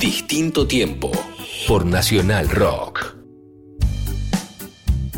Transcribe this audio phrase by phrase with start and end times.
[0.00, 1.12] Distinto tiempo
[1.68, 3.16] por Nacional Rock.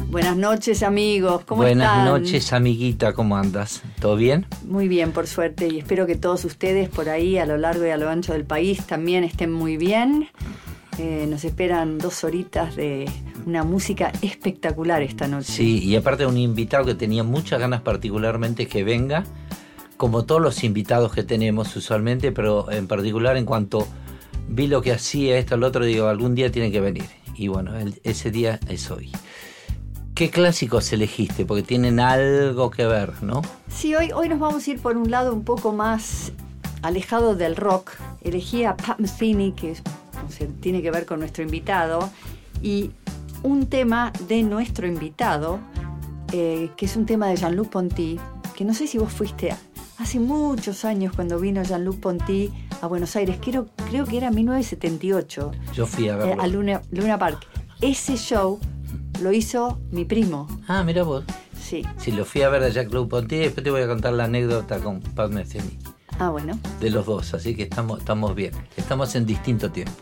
[0.09, 2.05] Buenas noches amigos, ¿cómo Buenas están?
[2.05, 3.81] noches, amiguita, ¿cómo andas?
[4.01, 4.45] ¿Todo bien?
[4.67, 7.91] Muy bien, por suerte, y espero que todos ustedes por ahí, a lo largo y
[7.91, 10.29] a lo ancho del país, también estén muy bien.
[10.99, 13.09] Eh, nos esperan dos horitas de
[13.47, 15.53] una música espectacular esta noche.
[15.53, 19.23] Sí, y aparte un invitado que tenía muchas ganas particularmente que venga,
[19.97, 23.87] como todos los invitados que tenemos usualmente, pero en particular en cuanto
[24.53, 27.05] vi lo que hacía esto, el otro, digo, algún día tiene que venir.
[27.35, 27.73] Y bueno,
[28.05, 29.11] ese día es hoy.
[30.15, 31.47] ¿Qué clásicos elegiste?
[31.47, 33.41] Porque tienen algo que ver, ¿no?
[33.69, 36.33] Sí, hoy, hoy nos vamos a ir por un lado un poco más
[36.83, 37.93] alejado del rock.
[38.23, 39.75] Elegí a Pat Metheny, que
[40.61, 42.11] tiene que ver con nuestro invitado,
[42.63, 42.91] y
[43.43, 45.59] un tema de nuestro invitado,
[46.33, 48.21] eh, que es un tema de Jean-Luc Ponty,
[48.55, 49.59] que no sé si vos fuiste a-
[49.99, 55.53] hace muchos años cuando vino Jean-Luc Ponty a Buenos Aires, creo, creo que era 1978,
[55.75, 56.43] Yo fui a eh, verlo.
[56.43, 57.47] a Luna, Luna Park.
[57.81, 58.59] Ese show
[59.21, 61.25] lo hizo mi primo, Ah, mira vos.
[61.61, 61.83] sí.
[61.99, 64.79] Si lo fui a ver a Blue Ponty, después te voy a contar la anécdota
[64.81, 65.79] con Pat Metheny.
[66.19, 66.59] Ah, bueno.
[66.81, 68.53] de los dos, así que estamos, estamos bien.
[68.77, 69.93] Estamos en distinto tiempo.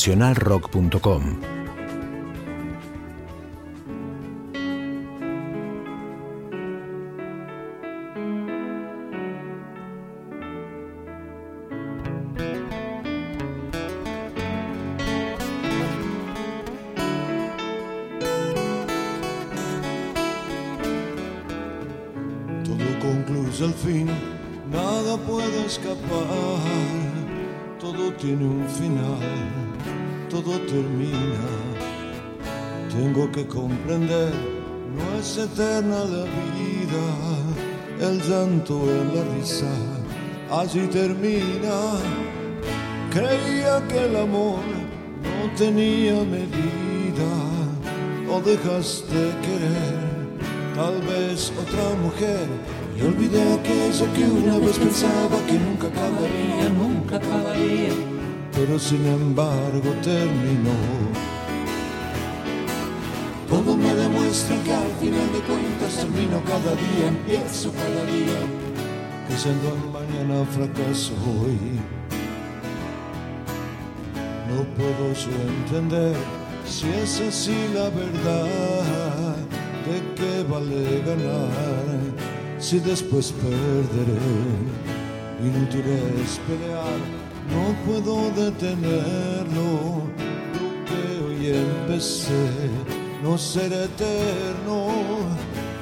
[0.00, 1.49] nacionalrock.com.
[40.70, 41.98] allí termina.
[43.10, 44.60] Creía que el amor
[45.22, 47.32] no tenía medida,
[48.28, 49.98] o dejas de querer,
[50.74, 52.46] tal vez otra mujer.
[52.96, 57.94] Y olvidé aquello que una vez pensaba que nunca acabaría, nunca acabaría,
[58.52, 60.78] pero sin embargo terminó.
[63.48, 68.69] Todo me demuestra que al final de cuentas termino cada día, empiezo cada día,
[69.30, 71.78] el mañana fracaso hoy.
[74.48, 76.16] No puedo yo entender
[76.66, 79.36] si es así la verdad,
[79.86, 82.00] de qué vale ganar
[82.58, 84.18] si después perderé.
[85.42, 85.84] Inútil
[86.22, 87.00] es pelear,
[87.54, 90.10] no puedo detenerlo.
[90.58, 92.48] Lo que hoy empecé
[93.22, 94.88] no será eterno.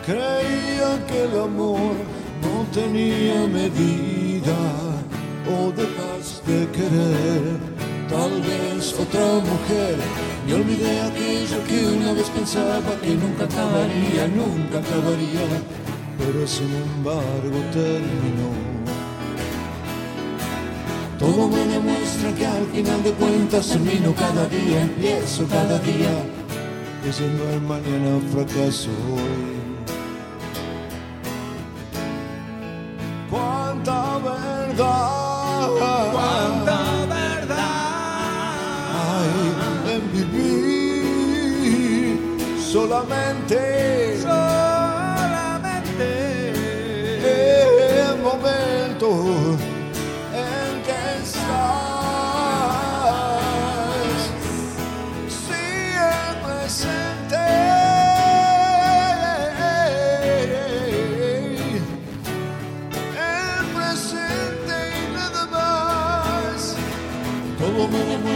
[0.05, 2.18] Creía que el amor
[2.73, 4.57] tenía medida
[5.51, 7.59] o dejas de querer
[8.09, 9.97] tal vez otra mujer.
[10.47, 15.45] Y olvidé aquello que una vez pensaba que nunca acabaría, nunca acabaría,
[16.19, 18.51] pero sin embargo terminó.
[21.19, 26.15] Todo me demuestra que al final de cuentas termino cada día, empiezo cada día,
[27.05, 29.58] no es mañana fracaso hoy.
[42.69, 44.41] Vivir solamente, solamente
[48.11, 49.57] el momento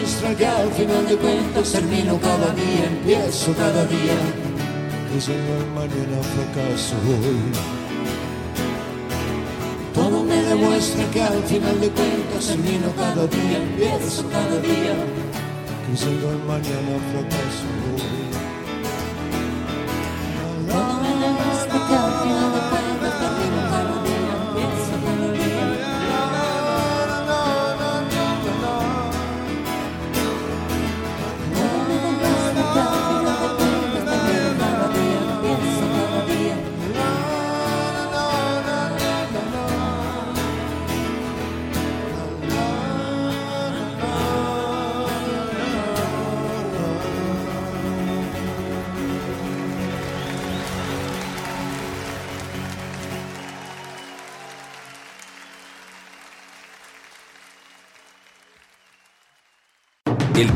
[0.03, 4.17] Demuestra que al final de cuentas termino cada día, empiezo cada día.
[5.13, 7.39] No hay mañana fracaso hoy.
[9.95, 14.97] Todo me demuestra que al final de cuentas termino cada día, empiezo cada día.
[15.87, 18.02] No hay mañana fracaso hoy.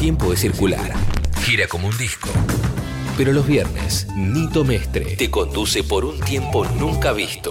[0.06, 0.92] Tiempo es circular.
[1.42, 2.28] Gira como un disco.
[3.16, 7.50] Pero los viernes, Nito Mestre te conduce por un tiempo nunca visto.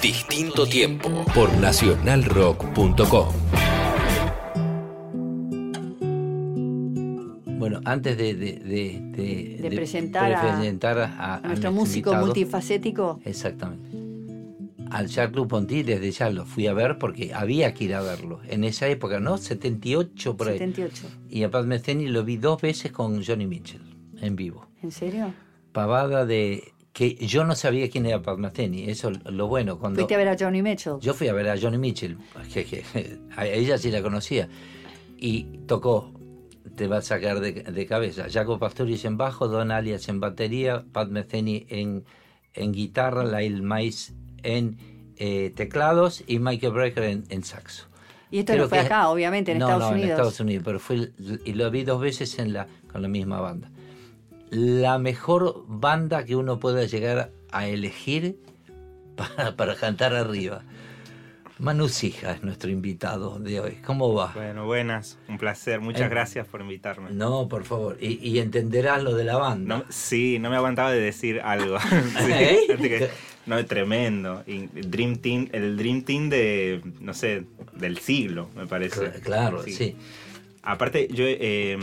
[0.00, 3.28] Distinto tiempo por nacionalrock.com.
[7.58, 11.08] Bueno, antes de, de, de, de- De presentar a- presentar a, A
[11.40, 13.20] nuestro nuestro músico invitado, multifacético.
[13.26, 13.99] Exactamente.
[14.90, 18.40] Al Jacques Ponty desde ya lo fui a ver porque había que ir a verlo.
[18.48, 19.38] En esa época, ¿no?
[19.38, 20.58] 78 por ahí.
[20.58, 21.06] 78.
[21.28, 23.82] Y a Pat Metheny lo vi dos veces con Johnny Mitchell
[24.20, 24.66] en vivo.
[24.82, 25.32] ¿En serio?
[25.72, 28.90] Pavada de que yo no sabía quién era Pat Metheny.
[28.90, 29.78] Eso es lo bueno.
[29.78, 30.94] Cuando Fuiste a ver a Johnny Mitchell.
[31.00, 32.18] yo fui a ver a Johnny Mitchell,
[32.52, 34.48] que, que- a ella sí la conocía,
[35.16, 36.12] y tocó,
[36.74, 40.84] te va a sacar de, de cabeza, Jaco Pastorius en bajo, Don Alias en batería,
[40.92, 42.04] Pat Metheny en,
[42.54, 44.76] en guitarra, Lail Mais en
[45.20, 47.86] eh, teclados y Michael Brecker en, en saxo.
[48.32, 50.04] y esto Creo no fue que- acá, obviamente, en no, Estados no, Unidos.
[50.06, 51.10] en Estados Unidos, pero fue
[51.44, 53.70] y lo vi dos veces en la, con la misma banda.
[54.50, 58.38] La mejor banda que uno pueda llegar a elegir
[59.16, 60.62] para, para cantar arriba.
[61.58, 63.72] Manu Sija es nuestro invitado de hoy.
[63.84, 64.32] ¿Cómo va?
[64.34, 65.78] Bueno, buenas, un placer.
[65.82, 67.10] Muchas Eh, gracias por invitarme.
[67.10, 67.98] No, por favor.
[68.00, 69.76] Y, y entenderás lo de la banda.
[69.76, 71.76] No, sí, no me aguantaba de decir algo.
[72.24, 72.60] Sí, ¿Eh?
[72.72, 73.10] así que,
[73.46, 74.42] no, es tremendo.
[74.46, 77.44] Y Dream Team, el Dream Team de, no sé,
[77.74, 79.12] del siglo, me parece.
[79.12, 79.96] Cl- Claro, sí.
[80.62, 81.78] Aparte, yo, eh,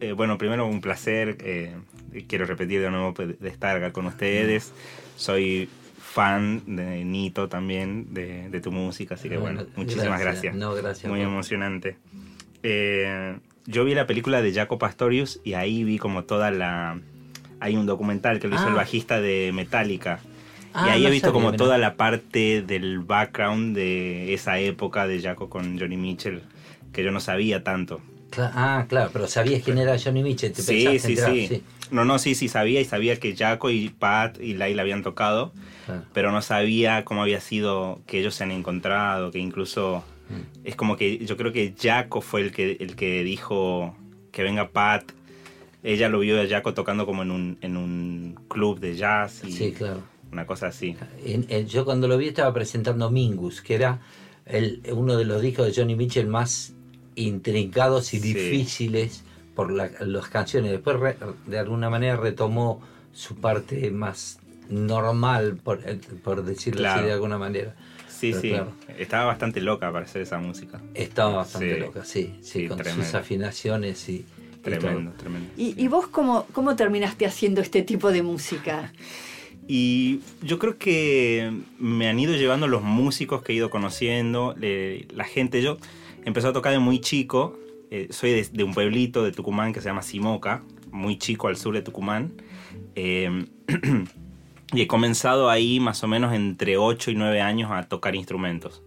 [0.00, 1.36] eh, bueno, primero un placer.
[1.40, 1.74] eh,
[2.26, 4.72] quiero repetir de nuevo pues, de estar acá con ustedes.
[5.16, 5.68] Soy
[6.00, 10.42] fan de Nito también, de, de tu música, así que bueno, Bueno, muchísimas gracias.
[10.42, 10.54] gracias.
[10.56, 11.98] No, gracias Muy emocionante.
[12.62, 17.00] Eh, yo vi la película de Jaco Pastorius y ahí vi como toda la...
[17.60, 18.76] Hay un documental que lo hizo el Ah.
[18.76, 20.20] bajista de Metallica.
[20.72, 24.58] Ah, y ahí no he visto sabía, como toda la parte del background de esa
[24.58, 26.42] época de Jaco con Johnny Mitchell,
[26.92, 28.00] que yo no sabía tanto.
[28.30, 32.04] Cla- ah, claro, pero sabías quién era Johnny Mitchell, te Sí, sí, entrar, sí, No,
[32.04, 35.52] no, sí, sí, sabía y sabía que Jaco y Pat y Laila habían tocado,
[35.86, 36.02] Claro.
[36.12, 40.66] pero no sabía cómo había sido que ellos se han encontrado, que incluso Mm.
[40.68, 43.96] es como que yo creo que Jaco fue el que, el que dijo
[44.30, 45.02] que venga Pat.
[45.82, 49.52] Ella lo vio a Jaco tocando como en un, en un club de jazz y
[49.52, 50.02] Sí, claro.
[50.30, 50.96] una cosa así.
[51.24, 54.00] En- en- yo cuando lo vi estaba presentando Mingus, que era
[54.46, 56.74] el, uno de los discos de Johnny Mitchell más
[57.14, 58.32] intrincados y Sí.
[58.34, 60.70] difíciles por la- las canciones.
[60.70, 62.80] Después re- de alguna manera retomó
[63.12, 67.06] su parte más normal, por, eh, por decirlo así Claro.
[67.06, 67.74] de alguna manera.
[68.08, 68.48] Sí, Pero sí.
[68.50, 68.72] claro.
[68.98, 70.80] Estaba bastante loca para hacer esa música.
[70.94, 71.80] Estaba bastante Sí.
[71.80, 73.04] loca, sí, sí, Sí, con tremendo.
[73.04, 74.24] sus afinaciones y
[74.62, 75.48] Tremendo, tremendo.
[75.56, 75.74] ¿Y, sí.
[75.78, 78.92] y vos cómo, cómo terminaste haciendo este tipo de música?
[79.66, 85.06] Y yo creo que me han ido llevando los músicos que he ido conociendo, le-
[85.14, 85.62] la gente.
[85.62, 85.76] Yo
[86.24, 87.58] empecé a tocar de muy chico.
[87.92, 91.56] eh, soy de, de un pueblito de Tucumán que se llama Simoca, muy chico al
[91.56, 92.32] sur de Tucumán.
[92.96, 93.46] Eh,
[94.72, 98.82] y he comenzado ahí más o menos entre 8 y 9 años a tocar instrumentos.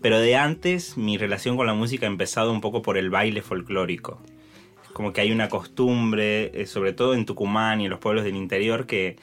[0.00, 3.40] Pero de antes mi relación con la música ha empezado un poco por el baile
[3.42, 4.20] folclórico.
[4.94, 8.36] Como que hay una costumbre, eh, sobre todo en Tucumán y en los pueblos del
[8.36, 9.16] interior, que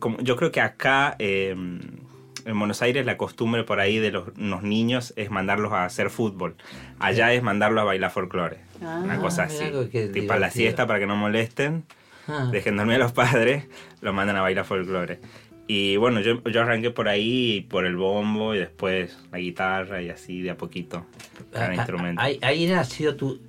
[0.00, 4.36] como, yo creo que acá eh, en Buenos Aires la costumbre por ahí de los,
[4.36, 6.56] los niños es mandarlos a hacer fútbol.
[6.98, 8.58] Allá es mandarlos a bailar folclore.
[8.82, 9.64] Ah, una cosa así.
[10.12, 11.84] Tipo a la siesta para que no molesten,
[12.26, 13.64] Ah, dejen dormir a los padres,
[14.00, 15.20] los mandan a bailar folclore.
[15.66, 20.10] Y bueno, yo, yo arranqué por ahí, por el bombo y después la guitarra y
[20.10, 21.06] así de a poquito,
[21.52, 22.20] cada ah, instrumento.
[22.20, 23.40] Ahí, ahí nació tu...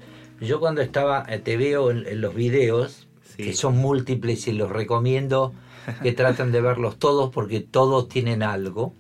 [0.42, 3.44] Yo cuando estaba, eh, te veo en, en los videos, Sí.
[3.44, 5.54] que son múltiples y los recomiendo
[6.02, 8.94] que traten de verlos todos porque todos tienen algo.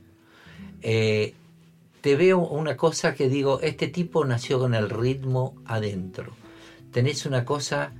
[0.81, 1.33] Eh,
[2.01, 6.33] te veo una cosa que digo, este tipo nació con el ritmo adentro.
[6.91, 7.93] Tenés una cosa...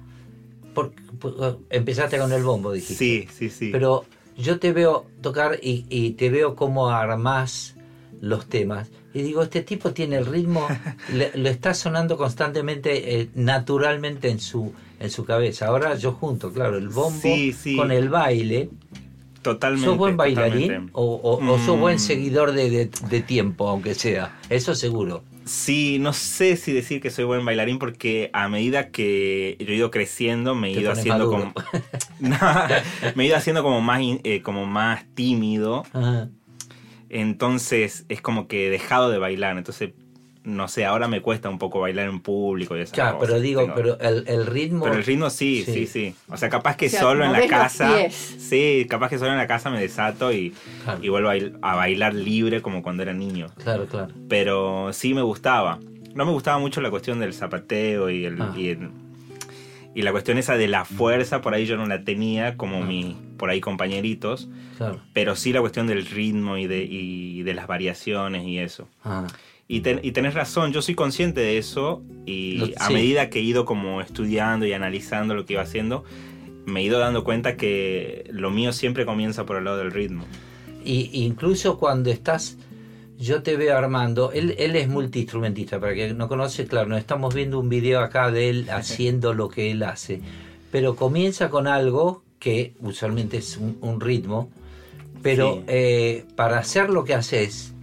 [0.73, 2.95] por- por- empezaste con el bombo, dijiste.
[2.95, 3.69] Sí, sí, sí.
[3.71, 4.03] Pero
[4.37, 7.75] yo te veo tocar y, y te veo cómo armás
[8.19, 8.89] los temas.
[9.15, 10.67] Y digo, este tipo tiene el ritmo,
[11.13, 15.67] le, lo está sonando constantemente, eh, naturalmente en su, en su cabeza.
[15.67, 17.75] Ahora yo junto, claro, el bombo Sí, sí.
[17.77, 18.69] con el baile.
[19.41, 19.85] totalmente.
[19.85, 20.91] ¿Sos buen bailarín totalmente.
[20.93, 21.99] o, o- o sos buen Mm.
[21.99, 24.37] seguidor de, de- de tiempo, aunque sea?
[24.49, 25.23] Eso seguro.
[25.45, 29.75] Sí, no sé si decir que soy buen bailarín porque a medida que yo he
[29.75, 31.53] ido creciendo me he ido haciendo maduro.
[31.53, 31.53] como
[33.15, 36.29] me he ido haciendo como más eh, como más tímido, Ajá.
[37.21, 39.91] Entonces es como que he dejado de bailar, entonces
[40.43, 43.31] no sé, ahora me cuesta un poco bailar en público y esas Claro, cosas.
[43.33, 44.83] pero digo, Tengo- pero el, el ritmo...
[44.83, 45.73] pero el ritmo sí, Sí.
[45.73, 47.95] sí, sí, O sea, capaz que O sea, solo en la movés los casa.
[47.95, 48.13] pies.
[48.37, 50.53] Sí, capaz que solo en la casa me desato y,
[50.83, 50.99] Claro.
[51.03, 53.47] y vuelvo a, bail- a bailar libre como cuando era niño.
[53.63, 54.13] Claro, claro.
[54.29, 55.79] pero sí me gustaba.
[56.13, 58.53] No me gustaba mucho la cuestión del zapateo y, el, Ah.
[58.55, 58.89] y, el-
[59.95, 62.85] y la cuestión esa de la fuerza, por ahí yo no la tenía como Ah.
[62.85, 64.99] mis, por ahí compañeritos, claro.
[65.13, 68.87] pero sí la cuestión del ritmo y de, y de las variaciones y eso.
[69.03, 69.25] Ah.
[69.67, 72.93] Y, ten- y tenés razón, yo soy consciente de eso y Lo- a sí.
[72.93, 76.03] medida que he ido como estudiando y analizando lo que iba haciendo,
[76.65, 80.25] me he ido dando cuenta que lo mío siempre comienza por el lado del ritmo.
[80.83, 82.57] Y incluso cuando estás,
[83.17, 87.33] yo te veo armando, él, él es multiinstrumentista, para que no conoce, claro, no estamos
[87.33, 90.21] viendo un video acá de él haciendo lo que él hace,
[90.71, 94.49] pero comienza con algo que usualmente es un, un ritmo,
[95.23, 95.63] pero Sí.
[95.67, 97.73] eh, para hacer lo que haces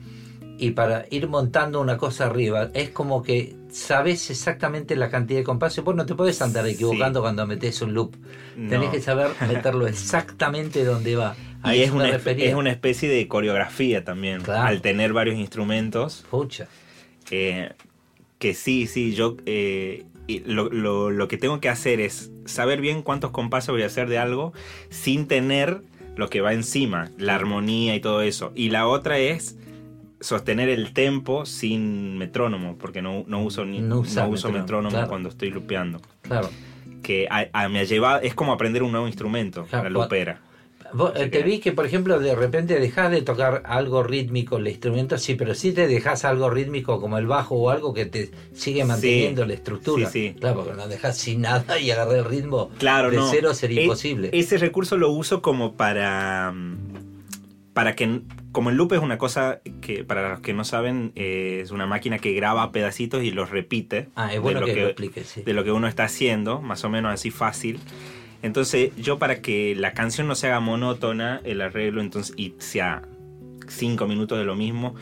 [0.58, 5.44] y para ir montando una cosa arriba, es como que sabes exactamente la cantidad de
[5.44, 6.72] compases, vos no te puedes andar Sí.
[6.72, 8.14] equivocando cuando metes un loop,
[8.54, 8.90] tenés No.
[8.92, 11.34] que saber meterlo exactamente donde va.
[11.62, 14.62] A Y es una, es una especie de coreografía también, Claro.
[14.66, 16.24] al tener varios instrumentos.
[16.30, 16.66] Pucha.
[17.30, 17.70] eh,
[18.38, 20.04] que sí, sí, yo eh,
[20.44, 24.08] lo, lo- lo que tengo que hacer es saber bien cuántos compases voy a hacer
[24.08, 24.52] de algo
[24.90, 25.82] sin tener
[26.16, 28.52] lo que va encima, la armonía y todo eso.
[28.56, 29.56] Y la otra es
[30.20, 34.90] sostener el tempo sin metrónomo, porque no, no uso, ni, No no uso metrónomo, metrónomo
[34.90, 35.08] claro.
[35.08, 36.00] cuando estoy lupeando.
[36.22, 36.50] Claro.
[37.02, 40.40] Que a- a- me ha llevado, es como aprender un nuevo instrumento, Claro, la lupera.
[40.94, 44.58] Vos, eh, te que- vi que, por ejemplo, de repente dejás de tocar algo rítmico
[44.58, 48.06] el instrumento, sí, pero sí te dejas algo rítmico como el bajo o algo que
[48.06, 50.08] te sigue manteniendo la estructura.
[50.10, 50.36] sí, sí.
[50.38, 53.28] Claro, porque no dejas sin nada y agarrar el ritmo Claro, de no.
[53.30, 54.30] cero sería E- imposible.
[54.32, 56.52] Ese recurso lo uso como para.
[57.72, 58.20] Para que.
[58.52, 61.86] Como el loop es una cosa que, para los que no saben, eh, es una
[61.86, 64.10] máquina que graba pedacitos y los repite.
[64.14, 65.42] ah, es de bueno lo que, lo expliques, sí.
[65.42, 67.80] de lo que uno está haciendo, más o menos así fácil.
[68.42, 73.02] Entonces, yo para que la canción no se haga monótona, el arreglo, entonces, y sea
[73.68, 74.94] cinco minutos de lo mismo,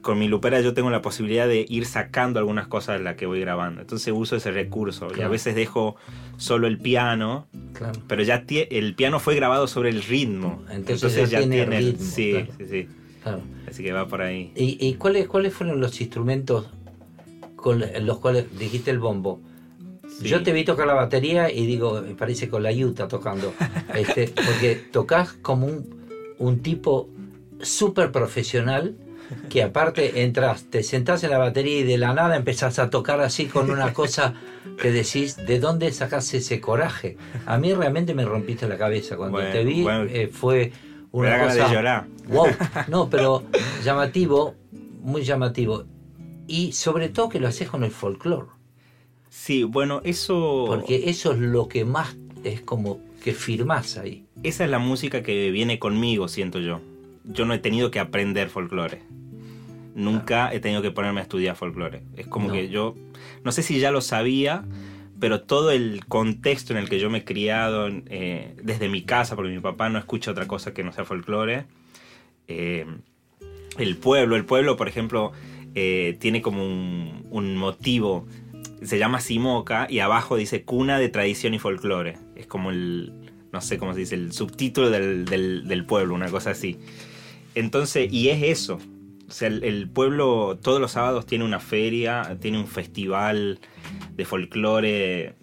[0.00, 3.26] con mi lupera yo tengo la posibilidad de ir sacando algunas cosas de las que
[3.26, 3.82] voy grabando.
[3.82, 5.96] Entonces uso ese recurso y a veces dejo
[6.38, 8.00] solo el piano, Claro.
[8.08, 10.62] pero ya el piano fue grabado sobre el ritmo.
[10.70, 12.46] Entonces ya tiene el- ritmo, sí, claro.
[12.58, 12.88] sí, sí.
[13.22, 13.40] claro.
[13.68, 14.50] Así que va por ahí.
[14.56, 16.70] ¿Y, y cuáles, cuáles fueron los instrumentos
[17.56, 19.40] con los cuales dijiste el bombo?
[20.18, 20.28] Sí.
[20.28, 23.52] Yo te vi tocar la batería y digo, me parece con la yuta tocando.
[23.94, 27.08] Este, porque tocas como un, un tipo
[27.60, 28.96] súper profesional
[29.50, 33.20] que aparte entras, te sentás en la batería y de la nada empezás a tocar
[33.20, 34.34] así con una cosa
[34.80, 37.16] que decís, ¿de dónde sacás ese coraje?
[37.44, 39.16] A mí realmente me rompiste la cabeza.
[39.16, 40.04] Cuando Bueno, te vi bueno.
[40.10, 40.72] eh, fue
[41.12, 41.68] Me una ganas cosa...
[41.68, 42.06] de llorar.
[42.28, 42.46] Wow,
[42.88, 43.42] no, pero
[43.84, 44.54] llamativo,
[45.02, 45.84] muy llamativo.
[46.46, 48.46] Y sobre todo que lo haces con el folclore.
[49.30, 50.64] Sí, bueno, eso...
[50.66, 54.24] Porque eso es lo que más es como que firmás ahí.
[54.42, 56.80] Esa es la música que viene conmigo, siento yo.
[57.24, 59.02] Yo no he tenido que aprender folclore.
[59.94, 62.02] Nunca he tenido que ponerme a estudiar folclore.
[62.16, 62.54] Es como No.
[62.54, 62.94] que yo,
[63.44, 64.64] no sé si ya lo sabía,
[65.18, 69.34] pero todo el contexto en el que yo me he criado, eh, desde mi casa,
[69.34, 71.64] porque mi papá no escucha otra cosa que no sea folclore,
[72.46, 72.86] eh,
[73.76, 75.32] el pueblo, el pueblo, por ejemplo,
[75.74, 78.26] eh, tiene como un, un motivo,
[78.82, 82.16] se llama Simoca y abajo dice cuna de tradición y folclore.
[82.36, 83.12] Es como el,
[83.52, 86.78] no sé cómo se dice, el subtítulo del, del- pueblo, una cosa así.
[87.54, 88.78] Entonces, y es eso.
[89.28, 93.58] O sea, el, pueblo todos los sábados tiene una feria, tiene un festival
[94.16, 95.34] de folclore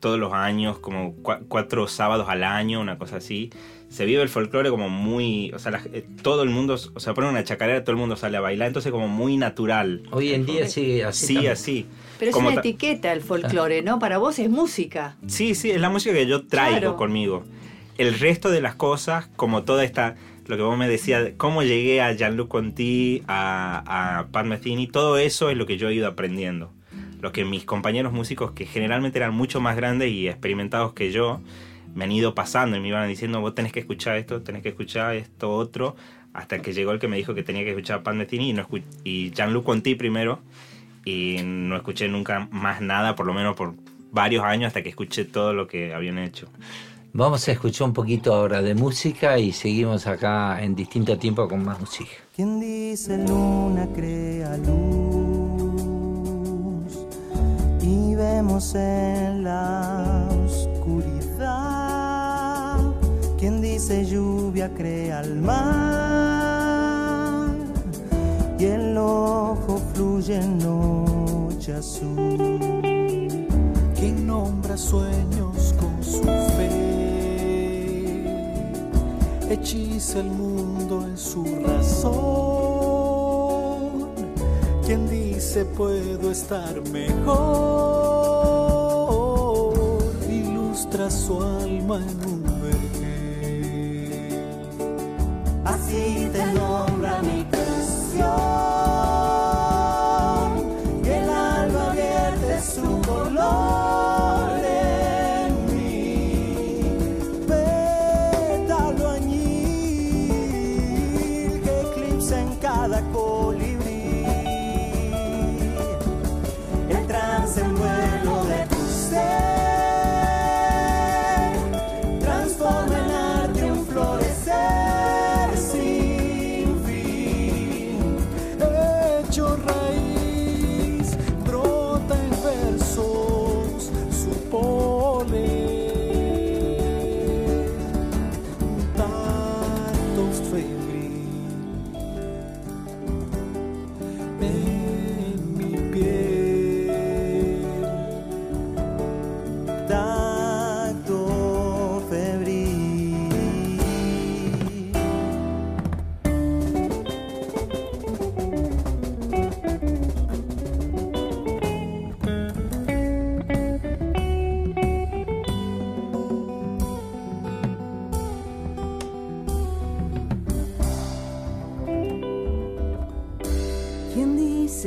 [0.00, 3.50] todos los años, como cua- cuatro sábados al año, una cosa así.
[3.88, 7.14] Se vive el folclore como muy, o sea, la- eh, todo el mundo, o sea,
[7.14, 10.02] ponen una chacarera, todo el mundo sale a bailar, entonces como muy natural.
[10.10, 11.26] Hoy en día sigue así.
[11.26, 11.52] Sí, también.
[11.52, 11.86] así.
[12.18, 13.98] Pero es Como una ta- etiqueta el folclore, ¿no?
[13.98, 15.16] Para vos es música.
[15.26, 16.96] Sí, sí, es la música que yo traigo Claro.
[16.96, 17.44] conmigo.
[17.96, 20.16] El resto de las cosas, como toda esta,
[20.46, 25.16] lo que vos me decías, cómo llegué a Jean-Luc Conti, a, a Pat Metheny, todo
[25.18, 26.72] eso es lo que yo he ido aprendiendo.
[27.20, 31.40] Lo que mis compañeros músicos, que generalmente eran mucho más grandes y experimentados que yo,
[31.94, 34.68] me han ido pasando y me iban diciendo, vos tenés que escuchar esto, tenés que
[34.70, 35.96] escuchar esto otro,
[36.32, 38.82] hasta que llegó el que me dijo que tenía que escuchar Metheny y, no escu-
[39.04, 40.40] y Jean-Luc Conti primero,
[41.04, 43.74] y no escuché nunca más nada, por lo menos por
[44.12, 46.48] varios años, hasta que escuché todo lo que habían hecho.
[47.12, 51.64] Vamos a escuchar un poquito ahora de música y seguimos acá en distinto tiempo con
[51.64, 52.10] más música.
[52.36, 54.68] Quien dice luna crea luz
[57.82, 60.28] y vemos en la
[63.78, 66.34] dice lluvia crea el mar
[68.58, 72.58] y el ojo fluye en noche azul.
[73.94, 76.24] quien nombra sueños con su
[76.56, 76.74] fe,
[79.48, 82.18] hechiza el mundo en su razón,
[84.84, 87.38] quien dice puedo estar mejor,
[90.28, 92.37] ilustra su alma en un
[95.68, 98.47] Así te nombra mi canción.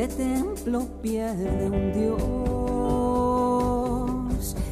[0.02, 2.18] Dice templo pierde un dios,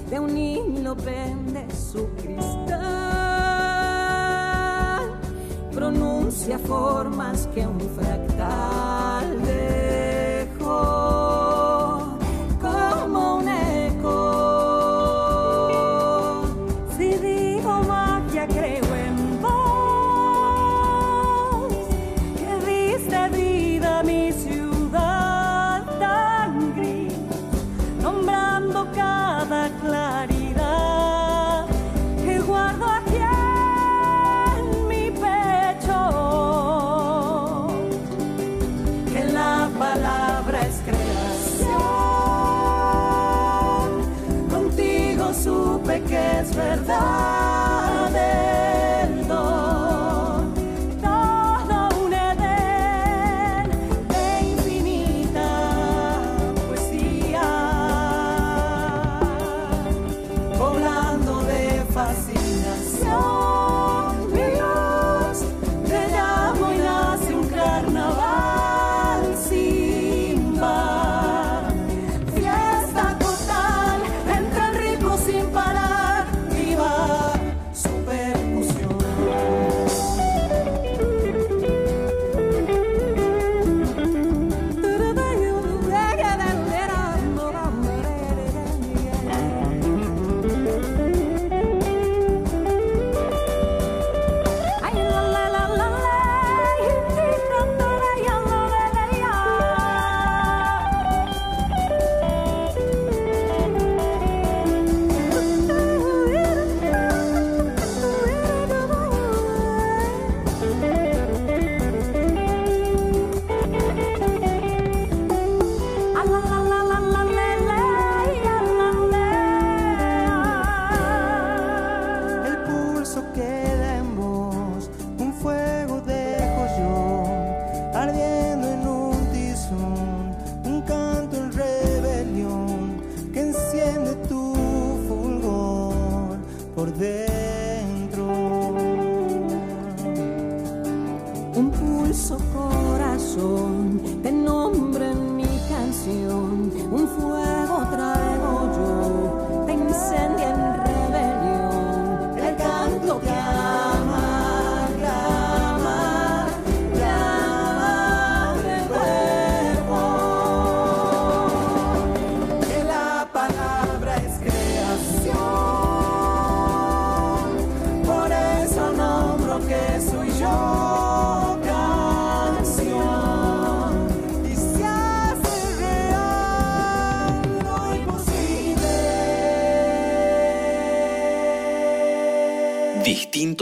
[0.09, 2.79] de un hilo pende su cristal,
[5.71, 8.18] pronuncia formas que un fractal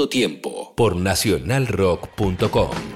[0.10, 2.87] tiempo por nacionalrock.com.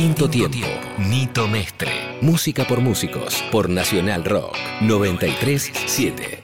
[0.00, 0.66] Distinto tiempo.
[0.96, 1.90] Nito Mestre.
[2.22, 3.34] Música por músicos.
[3.52, 4.56] Por Nacional Rock.
[4.80, 6.39] 937.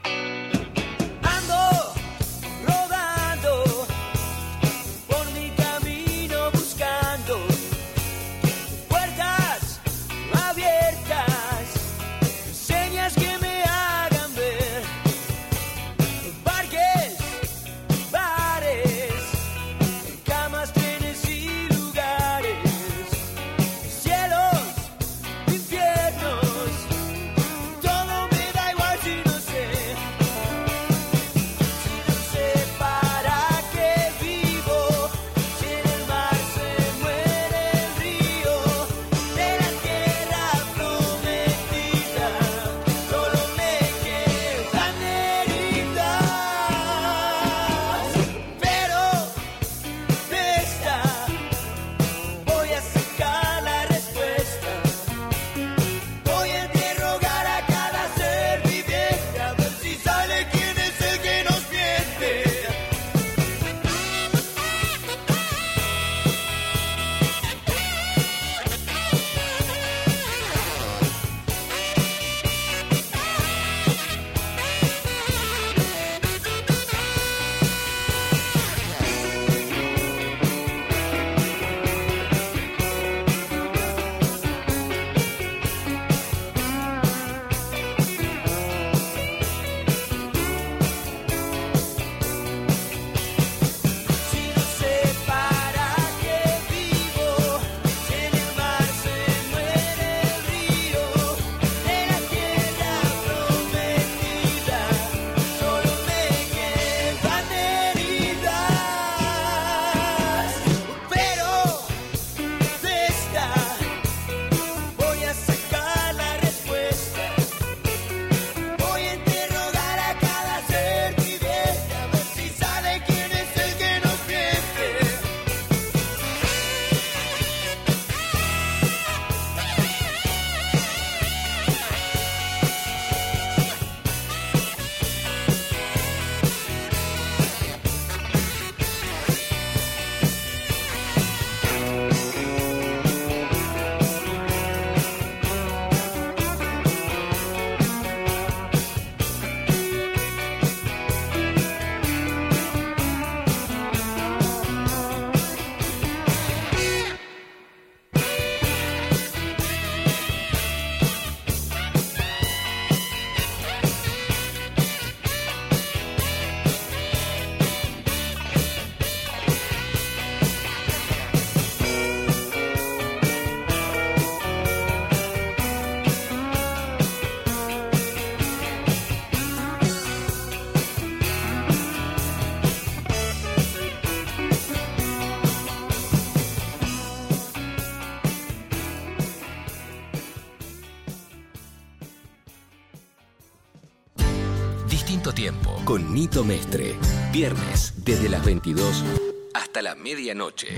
[196.17, 196.95] Nito Mestre.
[197.31, 199.05] Viernes, desde las 22
[199.53, 200.69] hasta la medianoche.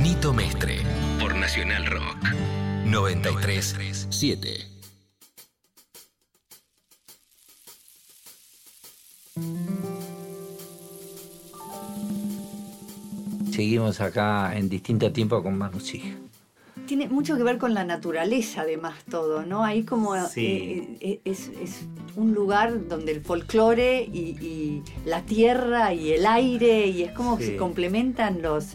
[0.00, 0.78] Nito Mestre.
[1.18, 2.18] Por Nacional Rock.
[2.84, 4.76] 937.
[13.50, 16.14] Seguimos acá en distinto tiempo con Manu Sija.
[16.86, 19.64] Tiene mucho que ver con la naturaleza, además, todo, ¿no?
[19.64, 20.46] Ahí como Sí.
[20.46, 21.80] eh, eh, es, es
[22.14, 24.65] un lugar donde el folclore y, y
[25.04, 28.74] la tierra y el aire, y es como que se complementan los,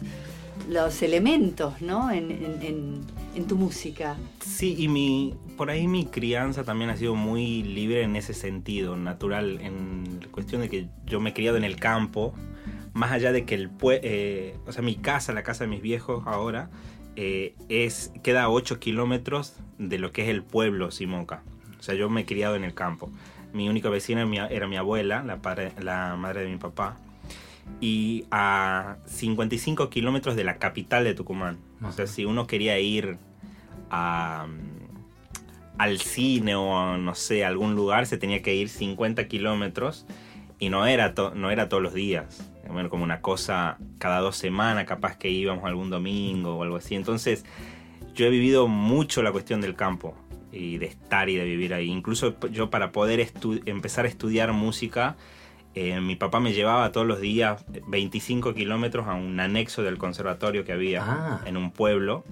[0.68, 2.10] los elementos, ¿no?
[2.10, 3.00] En, en- en-
[3.34, 4.16] en tu música.
[4.44, 8.96] Sí, y mi, por ahí mi crianza también ha sido muy libre en ese sentido,
[8.96, 12.34] natural, en cuestión de que yo me he criado en el campo,
[12.92, 16.24] más allá de que el eh, o sea, mi casa, la casa de mis viejos
[16.26, 16.68] ahora,
[17.16, 21.42] eh, es, queda a 8 kilómetros de lo que es el pueblo Simoca.
[21.78, 23.10] O sea, yo me he criado en el campo.
[23.52, 25.22] Mi única vecina era mi, abuela,
[25.80, 26.96] la, madre de mi papá.
[27.80, 31.58] Y a 55 kilómetros de la capital de Tucumán.
[31.82, 33.18] O sea, si uno quería ir
[33.90, 34.46] a,
[35.78, 40.06] al cine o a, no sé, a algún lugar, se tenía que ir 50 kilómetros
[40.58, 42.48] y no era, to- no era todos los días.
[42.70, 46.94] Bueno, como una cosa cada dos semanas, capaz que íbamos algún domingo o algo así.
[46.94, 47.44] Entonces,
[48.14, 50.14] yo he vivido mucho la cuestión del campo
[50.52, 51.88] y de estar y de vivir ahí.
[51.90, 53.26] Incluso yo para poder
[53.66, 55.16] empezar a estudiar música,
[55.74, 60.64] eh, mi papá me llevaba todos los días 25 kilómetros a un anexo del conservatorio
[60.64, 61.40] que había Ah.
[61.46, 62.24] en un pueblo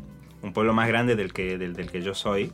[0.42, 2.50] un pueblo más grande del que, del, del que yo soy.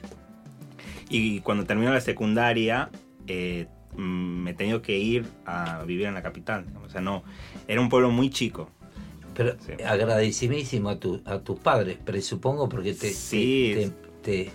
[1.09, 2.91] Y cuando terminó la secundaria,
[3.29, 4.01] eh, mm,
[4.43, 6.65] me he tenido que ir a vivir en la capital.
[6.85, 7.23] O sea, no,
[7.69, 8.71] era un pueblo muy chico.
[9.35, 9.73] Pero Sí.
[9.85, 13.73] agradecidísimo a, tu, a tus padres, presupongo, porque te, Sí.
[13.77, 13.91] te-
[14.23, 14.51] te- te-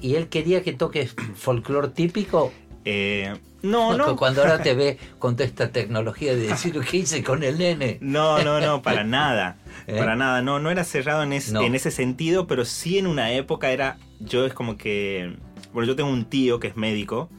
[0.00, 2.52] ¿Y él quería que toques folclore típico?
[2.84, 4.16] Eh, no, no.
[4.16, 7.98] Cuando ahora te ve con toda esta tecnología de decir qué hice con el nene.
[8.00, 9.56] No, no, no, para nada.
[9.86, 9.96] ¿Eh?
[9.98, 10.42] Para nada.
[10.42, 11.62] No, no era cerrado en, es- No.
[11.62, 13.98] en ese sentido, pero sí en una época era.
[14.20, 15.36] Yo es como que.
[15.72, 17.30] Bueno, yo tengo un tío que es médico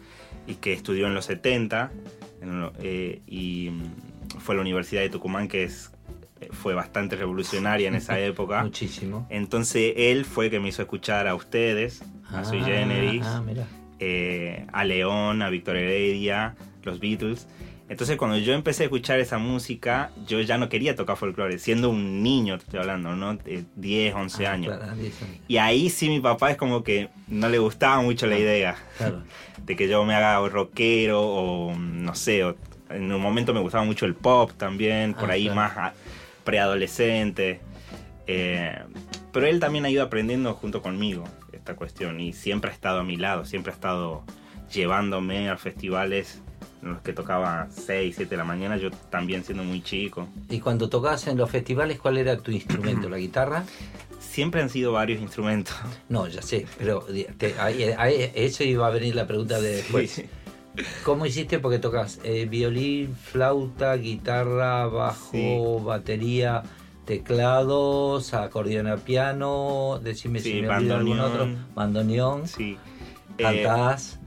[0.47, 1.91] y que estudió en los 70
[2.41, 3.71] en lo- eh, y
[4.39, 5.91] fue a la Universidad de Tucumán, que es,
[6.39, 8.63] eh, fue bastante revolucionaria en esa época.
[8.63, 9.27] Muchísimo.
[9.29, 12.01] Entonces él fue que me hizo escuchar a ustedes,
[12.33, 13.65] a Sui Ah, Generis, Ah, mira.
[13.99, 17.47] eh, a León, a Víctor Heredia, los Beatles.
[17.89, 21.89] Entonces cuando yo empecé a escuchar esa música, yo ya no quería tocar folclore, siendo
[21.89, 23.35] un niño, te estoy hablando, ¿no?
[23.35, 24.77] De 10, 11 Ah, años.
[24.77, 25.13] claro, años.
[25.49, 29.23] Y ahí sí mi papá es como que no le gustaba mucho la idea Claro.
[29.65, 32.55] de que yo me haga rockero o no sé, o-
[32.89, 35.55] en un momento me gustaba mucho el pop también, por Ah, ahí claro.
[35.57, 35.93] más
[36.45, 37.59] preadolescente.
[38.27, 38.77] Eh,
[39.33, 41.23] pero él también ha ido aprendiendo junto conmigo
[41.71, 44.23] esta cuestión y siempre ha estado a mi lado, siempre ha estado
[44.73, 46.41] llevándome a festivales
[46.83, 50.27] en los que tocaba 6, 7 de la mañana, yo también siendo muy chico.
[50.49, 53.07] Y cuando tocabas en los festivales, ¿cuál era tu instrumento?
[53.09, 53.63] ¿La guitarra?
[54.19, 55.75] Siempre han sido varios instrumentos.
[56.09, 57.05] No, ya sé, pero
[57.37, 60.11] te- ahí- ahí- eso iba a venir la pregunta de después.
[60.11, 60.25] Sí.
[61.03, 61.59] ¿Cómo hiciste?
[61.59, 65.57] Porque tocas eh, violín, flauta, guitarra, bajo, Sí.
[65.85, 66.63] batería,
[67.11, 71.45] teclados, acordeón a piano, decime Sí, si me olvido algún otro,
[71.75, 72.47] bandoneón.
[72.47, 72.77] Sí.
[73.37, 74.17] Eh, cantás.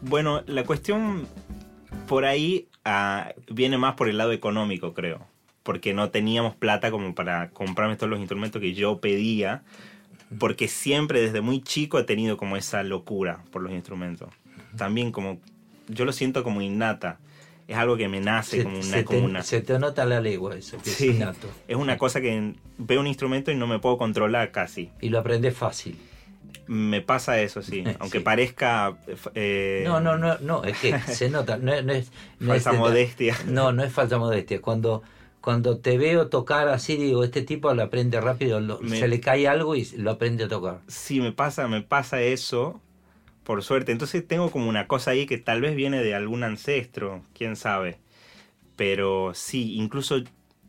[0.00, 1.28] Bueno, la cuestión
[2.08, 5.28] por ahí ah, viene más por el lado económico, creo.
[5.62, 9.62] Porque no teníamos plata como para comprarme todos los instrumentos que yo pedía.
[10.40, 14.28] Porque siempre desde muy chico he tenido como esa locura por los instrumentos.
[14.76, 15.38] También como,
[15.86, 17.20] yo lo siento como innata.
[17.68, 18.82] Es algo que me nace se, como una...
[18.84, 21.08] se como te, una- se te nota la legua eso, que Sí.
[21.10, 21.46] es innato.
[21.68, 24.90] es una cosa que veo un instrumento y no me puedo controlar casi.
[25.00, 25.96] Y lo aprendes fácil.
[26.66, 27.84] Me pasa eso, sí.
[28.00, 28.24] Aunque Sí.
[28.24, 28.96] parezca...
[29.34, 32.10] eh, No, no, no, no, es que se nota, no, no es...
[32.40, 33.36] No Falsa es modestia.
[33.46, 34.60] No, no es falsa modestia.
[34.62, 35.02] Cuando,
[35.42, 39.20] cuando te veo tocar así, digo, este tipo lo aprende rápido, lo- Me- se le
[39.20, 40.80] cae algo y lo aprende a tocar.
[40.88, 42.80] Sí, me pasa, me pasa eso,
[43.48, 43.92] por suerte.
[43.92, 47.98] Entonces tengo como una cosa ahí que tal vez viene de algún ancestro, quién sabe.
[48.76, 50.22] Pero sí, incluso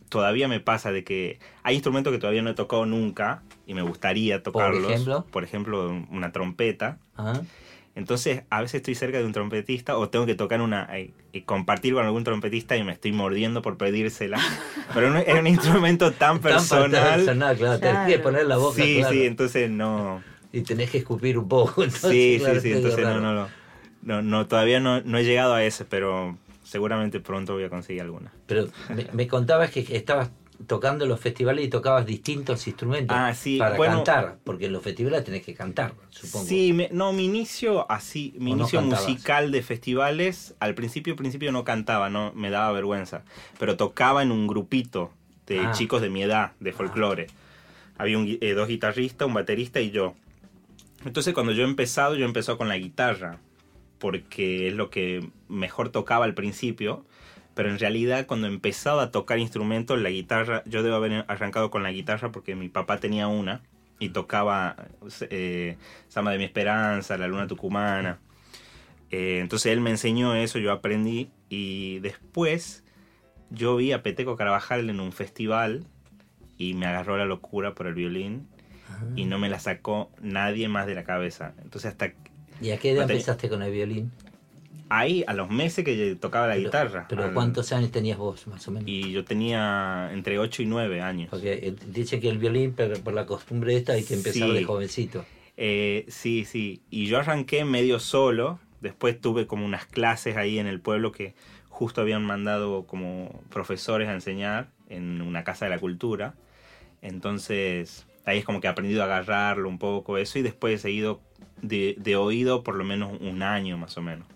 [0.07, 3.81] todavía me pasa de que hay instrumentos que todavía no he tocado nunca y me
[3.81, 4.89] gustaría tocarlos.
[4.91, 5.25] ejemplo?
[5.29, 6.99] Por ejemplo, una trompeta.
[7.17, 7.41] Ajá.
[7.95, 11.41] Entonces, a veces estoy cerca de un trompetista o tengo que tocar una eh, y
[11.41, 14.39] compartir con algún trompetista y me estoy mordiendo por pedírsela.
[14.93, 16.89] Pero no- es un instrumento tan Tan personal.
[17.17, 20.23] personal, claro, que poner la boca, sí, claro, sí, entonces no.
[20.51, 21.83] Y tenés que escupir un poco.
[21.83, 23.49] entonces, Sí, claro, sí, sí, es entonces no, no, no,
[24.01, 28.01] no, no, todavía no, no he llegado a ese, pero seguramente pronto voy a conseguir
[28.01, 28.31] alguna.
[28.47, 30.31] Pero me, me contabas que estabas
[30.67, 33.95] tocando en los festivales y tocabas distintos instrumentos Ah, sí, para bueno.
[34.03, 36.45] cantar, porque en los festivales tenés que cantar, supongo.
[36.45, 39.05] Sí, me- no, mi inicio así, mi ¿O no inicio cantabas?
[39.07, 43.23] musical de festivales, al principio, principio no cantaba, no, me daba vergüenza,
[43.57, 45.11] pero tocaba en un grupito
[45.47, 45.71] de Ah.
[45.71, 47.27] chicos de mi edad, de folclore.
[47.97, 50.13] Había un eh, dos guitarristas, un baterista y yo.
[51.05, 53.39] Entonces cuando yo he empezado, yo empezó con la guitarra,
[53.99, 57.05] porque es lo que mejor tocaba al principio,
[57.53, 61.71] pero en realidad cuando he empezado a tocar instrumentos, la guitarra, yo debo haber arrancado
[61.71, 63.61] con la guitarra porque mi papá tenía una
[63.99, 64.75] y tocaba
[65.29, 65.77] eh,
[66.07, 68.19] Samba de mi Esperanza, La Luna Tucumana.
[69.11, 72.83] Eh, entonces él me enseñó eso, yo aprendí y después
[73.49, 75.85] yo vi a Peteco Carvajal en un festival
[76.57, 78.47] y me agarró la locura por el violín
[79.15, 81.53] y no me la sacó nadie más de la cabeza.
[81.63, 82.13] Entonces hasta
[82.61, 84.11] ¿Y a qué edad empezaste con el violín?
[84.89, 87.05] ahí, a los meses que tocaba la Pero- guitarra.
[87.07, 88.89] Pero al- ¿cuántos años tenías vos, más o menos?
[88.89, 91.29] Y yo tenía entre 8 y 9 años.
[91.29, 94.53] Porque eh, dice que el violín, pero por la costumbre esta, hay que empezar Sí.
[94.55, 95.25] de jovencito.
[95.57, 96.81] Eh, sí, sí.
[96.89, 98.59] Y yo arranqué medio solo.
[98.81, 101.35] Después tuve como unas clases ahí en el pueblo que
[101.69, 106.33] justo habían mandado como profesores a enseñar en una casa de la cultura.
[107.01, 110.77] Entonces ahí es como que he aprendido a agarrarlo un poco eso y después he
[110.77, 111.21] seguido
[111.61, 114.27] de, de oído por lo menos un año más o menos.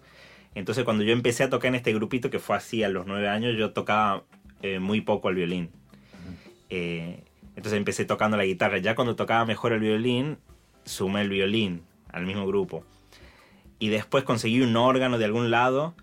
[0.56, 3.28] Entonces cuando yo empecé a tocar en este grupito que fue así a los nueve
[3.28, 4.24] años, yo tocaba
[4.62, 5.70] eh, muy poco el violín.
[6.70, 7.24] Eh,
[7.56, 8.78] entonces empecé tocando la guitarra.
[8.78, 10.38] Ya cuando tocaba mejor el violín,
[10.86, 12.84] sumé el violín al mismo grupo.
[13.80, 15.94] Y después conseguí un órgano de algún lado.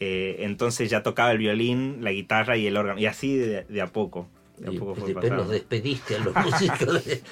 [0.00, 2.98] eh, entonces ya tocaba el violín, la guitarra y el órgano.
[2.98, 4.28] Y así de, de a poco.
[4.60, 5.42] De a Y poco fue después pasando.
[5.44, 7.04] los despediste a los músicos.
[7.04, 7.22] de-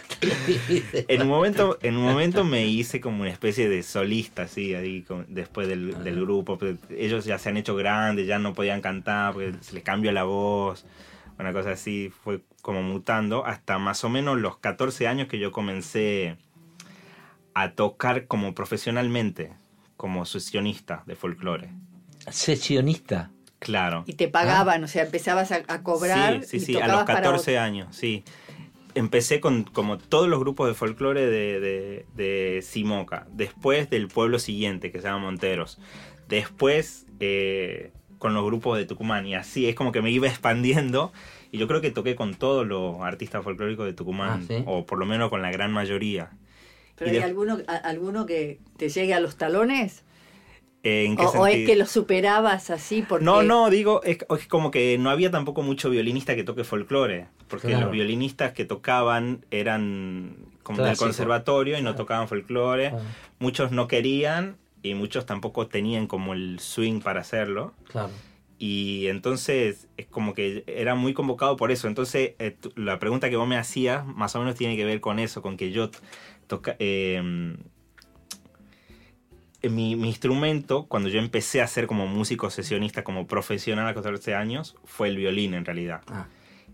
[1.09, 5.05] En un momento, en un momento me hice como una especie de solista, así, ahí,
[5.29, 6.57] después del, del grupo.
[6.59, 10.11] pero ellos ya se han hecho grandes, ya no podían cantar, porque se les cambió
[10.11, 10.87] la voz,
[11.39, 15.53] una cosa así, fue como mutando, hasta más o menos los 14 años que yo
[15.53, 16.37] comencé
[17.55, 19.53] a tocar como profesionalmente,
[19.99, 21.71] como sesionista de folclore.
[22.31, 23.31] Sesionista.
[23.59, 24.05] Claro.
[24.07, 26.45] Y te pagaban, o sea, empezabas a, a cobrar.
[26.45, 27.63] Sí, y sí, sí, a tocabas los para 14 otro.
[27.63, 28.25] años, sí.
[28.95, 33.27] Empecé con como todos los grupos de folclore de, de, de Simoca.
[33.33, 35.79] Después del pueblo siguiente, que se llama Monteros.
[36.29, 39.27] Después eh, con los grupos de Tucumán.
[39.27, 41.13] Y así es como que me iba expandiendo.
[41.53, 44.41] Y yo creo que toqué con todos los artistas folclóricos de Tucumán.
[44.43, 44.63] Ah, ¿sí?
[44.67, 46.31] O por lo menos con la gran mayoría.
[46.97, 50.03] Pero Y hay de- alguno, a- alguno que te llegue a los talones.
[50.85, 53.25] Eh, ¿En qué O, o es que lo superabas así porque.
[53.25, 57.27] No, no, digo, es, es como que no había tampoco mucho violinista que toque folclore,
[57.49, 57.87] porque Claro.
[57.87, 61.97] los violinistas que tocaban eran como del conservatorio y no Claro.
[61.97, 62.89] tocaban folclore.
[62.89, 62.99] Ah,
[63.41, 67.73] Muchos no querían y muchos tampoco tenían como el swing para hacerlo.
[67.89, 68.11] claro.
[68.61, 71.87] Y entonces es como que era muy convocado por eso.
[71.87, 75.21] Entonces eh, la pregunta que vos me hacías más o menos tiene que ver con
[75.21, 75.91] eso, con que yo
[76.49, 76.75] toca...
[76.81, 77.57] eh,
[79.63, 83.97] mi, mi instrumento, cuando yo empecé a ser como músico sesionista, como profesional a los
[84.03, 86.01] 14 años, fue el violín en realidad.
[86.09, 86.27] Ah,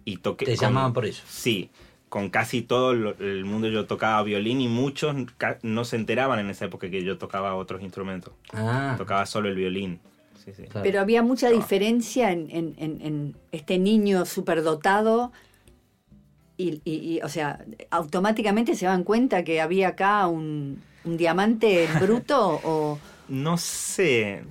[0.04, 1.22] Y toqué te con- llamaban por eso.
[1.26, 1.70] Sí,
[2.10, 5.16] con casi todo lo- el mundo yo tocaba violín y muchos
[5.62, 8.34] no se enteraban en esa época que yo tocaba otros instrumentos.
[8.52, 9.98] Ah, Tocaba solo el violín.
[10.44, 10.64] Sí, sí.
[10.64, 10.82] claro.
[10.84, 15.32] Pero había mucha diferencia en, en- en- en este niño superdotado.
[16.56, 21.86] Y, y- y, o sea, automáticamente se dan cuenta que había acá un, un diamante
[22.00, 22.98] bruto o.
[23.28, 24.44] No sé.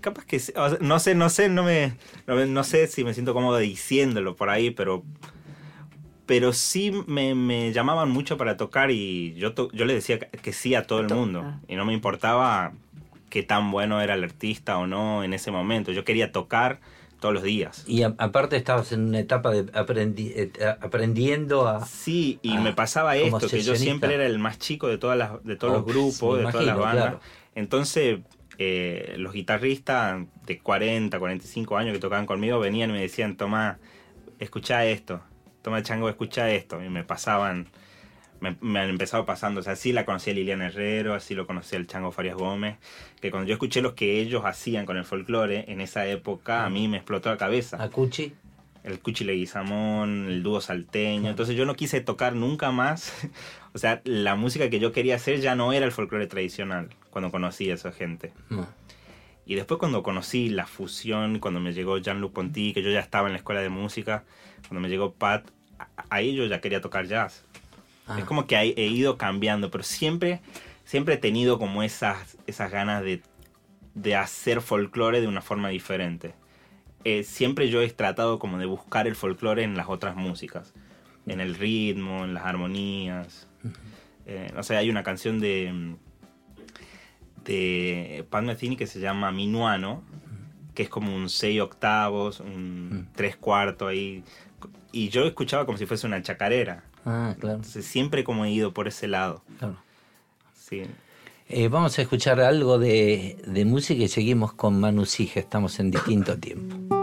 [0.00, 1.92] Capaz que sí, o sea, no sé, no sé, no me,
[2.26, 5.04] no, sé si me siento cómodo diciéndolo por ahí, pero
[6.26, 10.52] pero sí me, me llamaban mucho para tocar y yo to- yo le decía que-
[10.52, 11.58] sí a todo el mundo ah.
[11.66, 12.72] y no me importaba
[13.30, 15.92] qué tan bueno era el artista o no en ese momento.
[15.92, 16.80] Yo quería tocar
[17.20, 17.84] todos los días.
[17.86, 20.50] Y a- aparte estabas en una etapa de aprendi- eh,
[20.80, 21.84] aprendiendo a...
[21.86, 25.44] Sí, y me pasaba esto, que yo siempre era el más chico de todas las,
[25.44, 27.02] de todos Oh, los grupos, me de todas las bandas.
[27.04, 27.20] claro.
[27.54, 28.20] Entonces,
[28.58, 33.78] eh, los guitarristas de 40, 45 años que tocaban conmigo venían y me decían, toma,
[34.38, 35.20] escucha esto,
[35.62, 36.82] toma chango, escucha esto.
[36.82, 37.68] Y me pasaban,
[38.40, 41.46] me, me han empezado pasando, o sea, así la conocí a Liliana Herrero, así lo
[41.46, 42.78] conocí al Chango Farias Gómez,
[43.20, 46.70] que cuando yo escuché los que ellos hacían con el folclore en esa época, a
[46.70, 48.32] mí me explotó la cabeza a Cuchi.
[48.84, 51.30] el Cuchi Leguizamón, el dúo salteño.
[51.30, 53.12] Entonces yo no quise tocar nunca más.
[53.74, 57.30] o sea, la música que yo quería hacer ya no era el folclore tradicional cuando
[57.30, 58.32] conocí a esa gente.
[58.48, 58.66] No.
[59.50, 63.26] Y después cuando conocí la fusión, cuando me llegó Jean-Luc Ponty, que yo ya estaba
[63.26, 64.22] en la escuela de música,
[64.68, 65.44] cuando me llegó Pat,
[66.08, 67.44] ahí yo ya quería tocar jazz.
[68.18, 70.40] Es como que he, ido cambiando, pero siempre,
[70.84, 73.22] siempre he tenido como esas, esas ganas de,
[73.94, 76.34] de hacer folclore de una forma diferente.
[77.04, 80.74] Eh, siempre yo he tratado como de buscar el folclore en las otras músicas,
[81.26, 83.48] en el ritmo, en las armonías.
[84.26, 85.96] Eh, no sé, hay una canción de,
[87.44, 90.02] de Pat Metheny que se llama Minuano,
[90.74, 94.22] que es como un 6 octavos, un 3 cuartos ahí.
[94.92, 96.84] Y yo escuchaba como si fuese una chacarera.
[97.04, 97.56] Ah, claro.
[97.56, 99.42] Entonces siempre como he ido por ese lado.
[99.58, 99.76] claro.
[100.54, 100.82] Sí.
[101.48, 105.40] Eh, vamos a escuchar algo de, de música y seguimos con Manu Sija.
[105.40, 106.99] Estamos en distinto tiempo.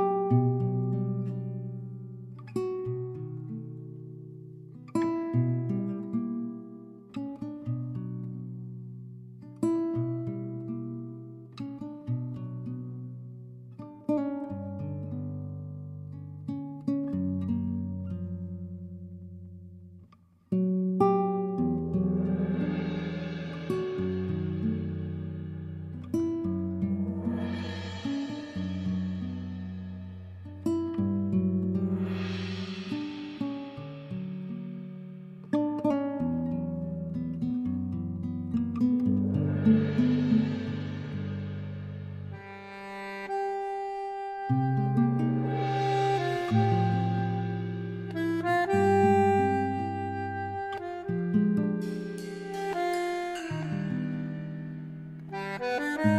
[55.60, 56.17] Música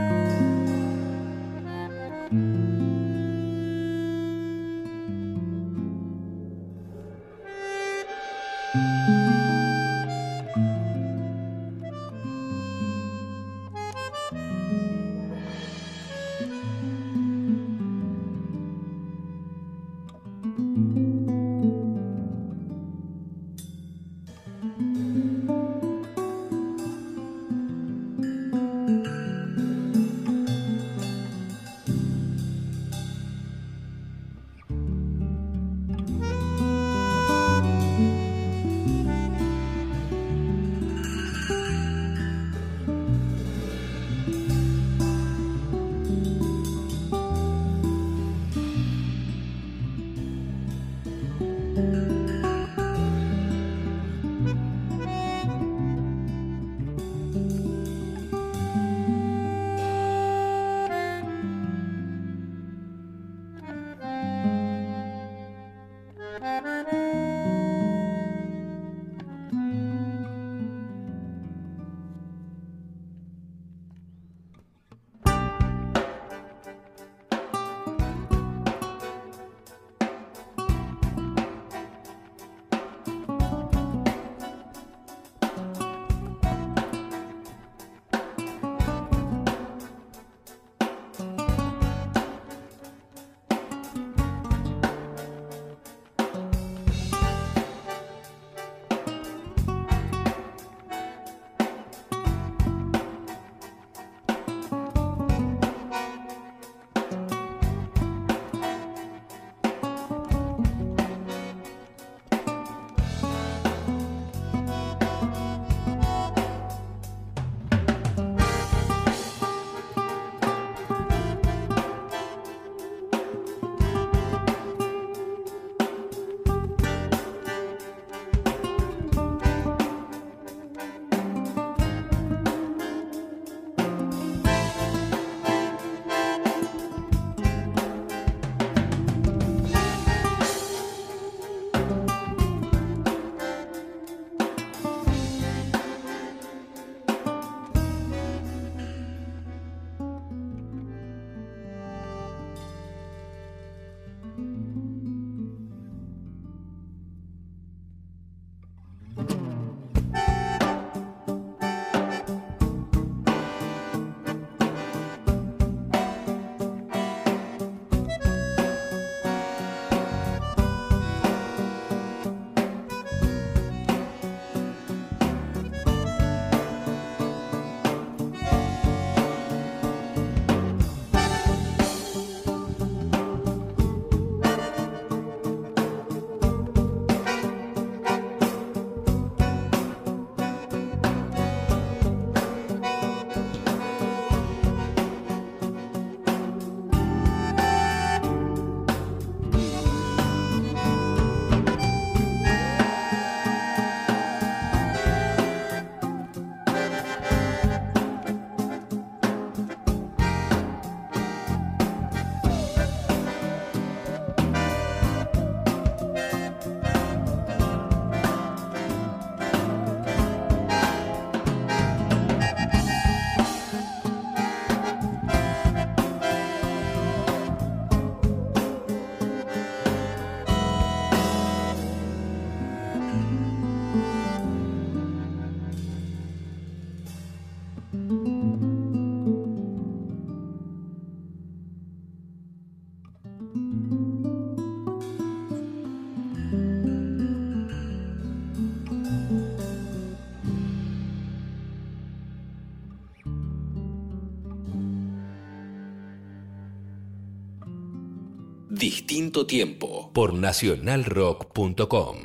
[259.09, 262.17] Distinto tiempo por nacionalrock.com.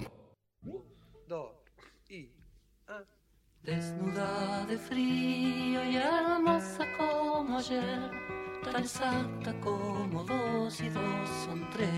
[3.62, 8.12] Desnuda de frío y hermosa como ayer,
[8.66, 11.90] tan exacta como dos y dos son tres.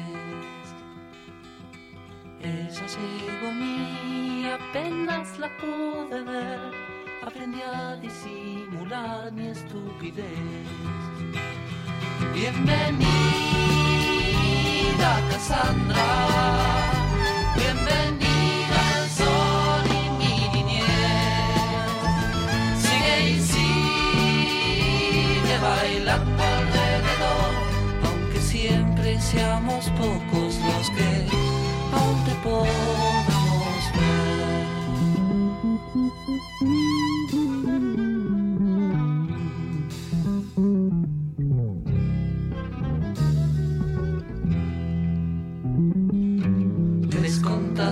[2.40, 6.60] Ella llegó a mí y apenas la pude ver,
[7.24, 10.30] aprendí a disimular mi estupidez.
[12.36, 13.45] Bienvenida
[14.98, 16.85] Cassandra,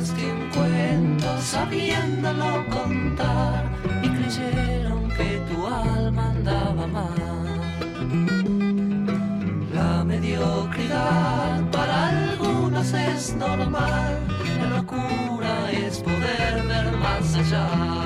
[0.03, 7.61] contaste un cuento sabiéndolo contar y creyeron que tu alma andaba mal.
[9.73, 14.19] La mediocridad para algunos es normal,
[14.59, 18.02] la locura es poder ver más allá.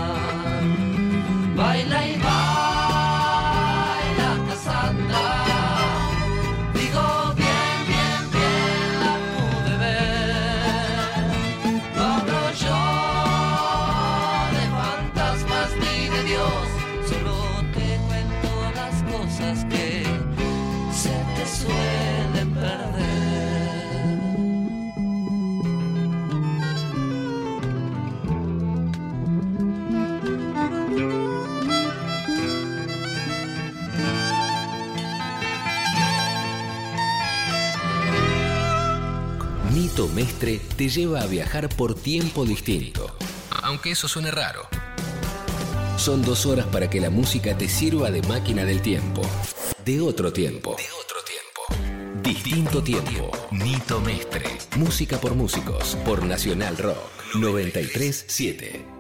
[40.38, 43.18] Te lleva a viajar por tiempo distinto.
[43.64, 44.68] Aunque eso suene raro.
[45.98, 49.24] Son dos horas para que la música te sirva de máquina del tiempo.
[49.84, 50.76] De otro tiempo.
[50.78, 52.22] De otro tiempo.
[52.22, 53.32] Distinto tiempo.
[53.50, 54.46] Nito Mestre.
[54.76, 55.98] Música por músicos.
[56.06, 57.00] Por Nacional Rock.
[57.34, 58.97] 937.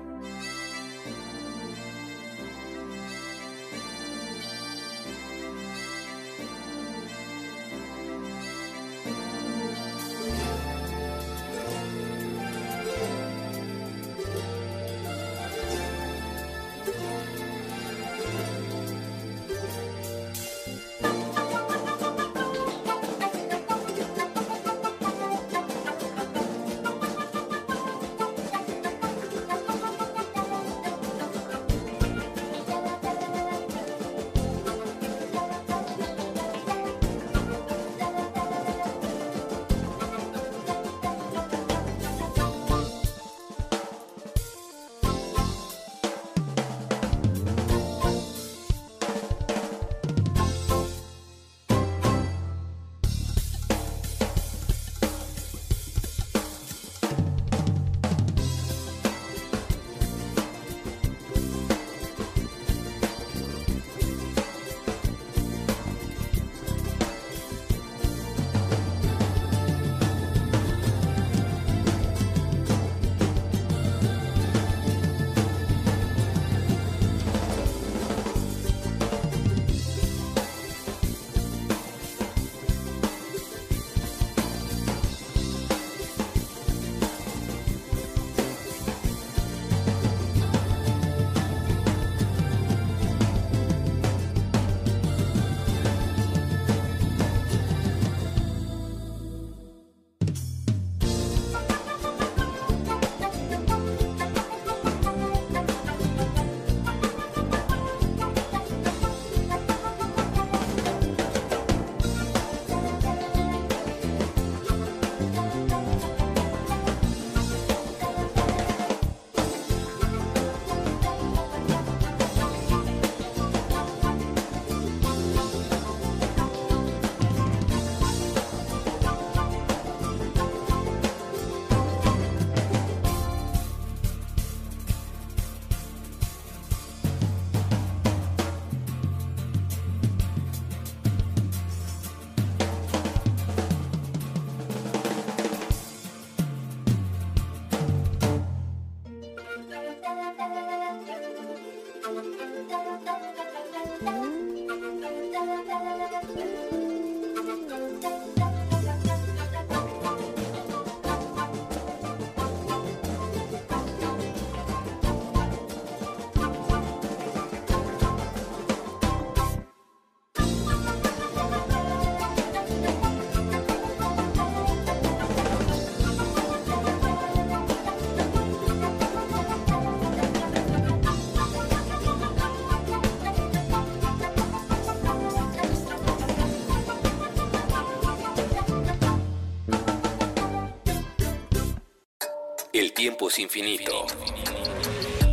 [193.17, 194.05] Tiempo es infinito.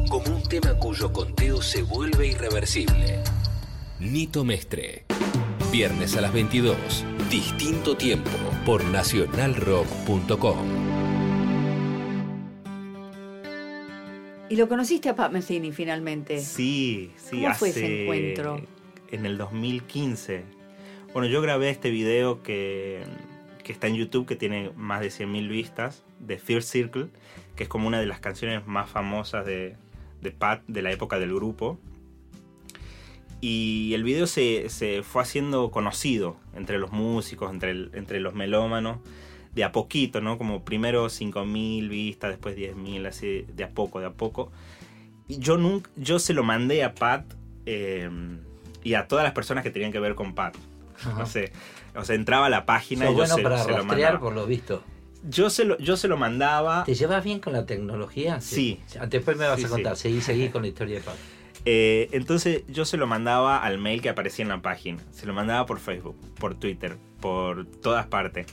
[0.08, 3.20] Como un tema cuyo conteo se vuelve irreversible.
[4.00, 5.04] Nito Mestre.
[5.70, 6.76] Viernes a las 22.
[7.30, 8.30] Distinto tiempo
[8.64, 10.58] por nacionalrock.com.
[14.48, 16.38] Y lo conociste a Pat Metheny finalmente.
[16.40, 18.62] Sí, sí, ¿Cómo fue ese encuentro?
[19.10, 20.44] En el 2015.
[21.12, 23.02] Bueno, yo grabé este video que,
[23.62, 27.08] que está en YouTube, que tiene más de 100.000 vistas, de Fear Circle,
[27.56, 29.76] que es como una de las canciones más famosas de,
[30.20, 31.78] de Pat, de la época del grupo.
[33.40, 38.34] Y el video se, se fue haciendo conocido entre los músicos, entre, el- entre los
[38.34, 38.98] melómanos,
[39.54, 40.38] de a poquito, ¿no?
[40.38, 44.50] Como primero 5.000 vistas, después 10.000, así de a poco, de a poco.
[45.28, 47.24] Y yo, nunca, yo se lo mandé a Pat
[47.66, 48.08] eh,
[48.82, 50.56] y a todas las personas que tenían que ver con Pat.
[50.98, 51.18] Ajá.
[51.18, 51.52] No sé,
[51.94, 54.12] o sea, entraba a la página Sos y yo bueno se, para se lo rastrear
[54.14, 54.20] mandaba.
[54.20, 54.82] por lo visto.
[55.28, 56.84] Yo se lo, yo se lo mandaba.
[56.84, 58.40] ¿Te llevas bien con la tecnología?
[58.40, 58.80] Sí.
[59.08, 59.96] Después me vas Sí, a contar.
[59.96, 61.14] Seguí, seguí con la historia de Pat.
[61.66, 64.98] Eh, entonces yo se lo mandaba al mail que aparecía en la página.
[65.12, 68.46] Se lo mandaba por Facebook, por Twitter, por todas partes.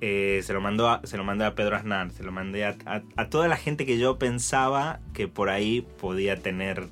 [0.00, 2.76] Eh, se, lo mandó a, se lo mandé a Pedro Aznar, se lo mandé a,
[2.86, 6.88] a- a toda la gente que yo pensaba que por ahí podía tener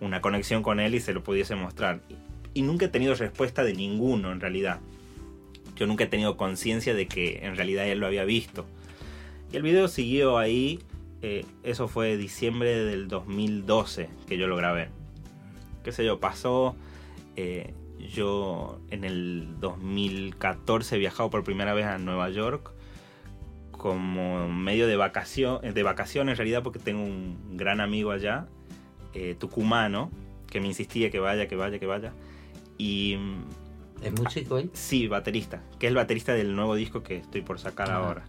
[0.00, 2.00] una conexión con él y se lo pudiese mostrar.
[2.10, 2.16] Y,
[2.58, 4.80] y nunca he tenido respuesta de ninguno en realidad.
[5.76, 8.66] Yo nunca he tenido conciencia de que en realidad él lo había visto.
[9.52, 10.80] Y el video siguió ahí.
[11.22, 14.88] eh, eso fue diciembre del 2012 que yo lo grabé.
[15.84, 16.74] Qué sé yo, pasó.
[17.36, 17.72] eh,
[18.12, 22.70] yo en el 2014 he viajado por primera vez a Nueva York
[23.72, 28.46] como medio de vacación, de vacación en realidad porque tengo un gran amigo allá,
[29.14, 30.10] eh, tucumano,
[30.50, 32.12] que me insistía que vaya, que vaya, que vaya.
[32.78, 33.16] Y
[34.02, 34.70] ¿Es músico él?
[34.72, 37.96] Sí, baterista, que es el baterista del nuevo disco que estoy por sacar Ah.
[37.96, 38.24] ahora.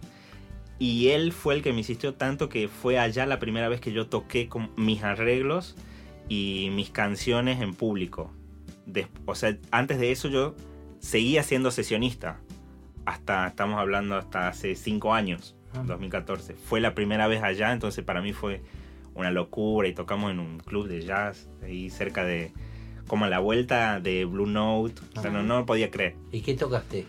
[0.78, 3.92] Y él fue el que me insistió tanto que fue allá la primera vez que
[3.92, 5.76] yo toqué con mis arreglos
[6.28, 8.30] y mis canciones en público.
[9.26, 10.54] O sea, antes de eso yo
[11.00, 12.40] seguía siendo sesionista.
[13.06, 15.82] Hasta, estamos hablando hasta hace cinco años, Ah.
[15.86, 16.54] 2014.
[16.54, 18.62] Fue la primera vez allá, entonces para mí fue
[19.14, 22.52] una locura y tocamos en un club de jazz ahí cerca de,
[23.08, 24.94] como a la vuelta de Blue Note.
[25.16, 26.14] O sea, no, podía creer.
[26.30, 27.04] ¿Y qué tocaste?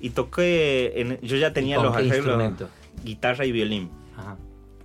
[0.00, 2.70] Y toqué, en- yo ya tenía con los qué arreglos,
[3.04, 3.90] guitarra y violín.
[4.16, 4.36] Ajá.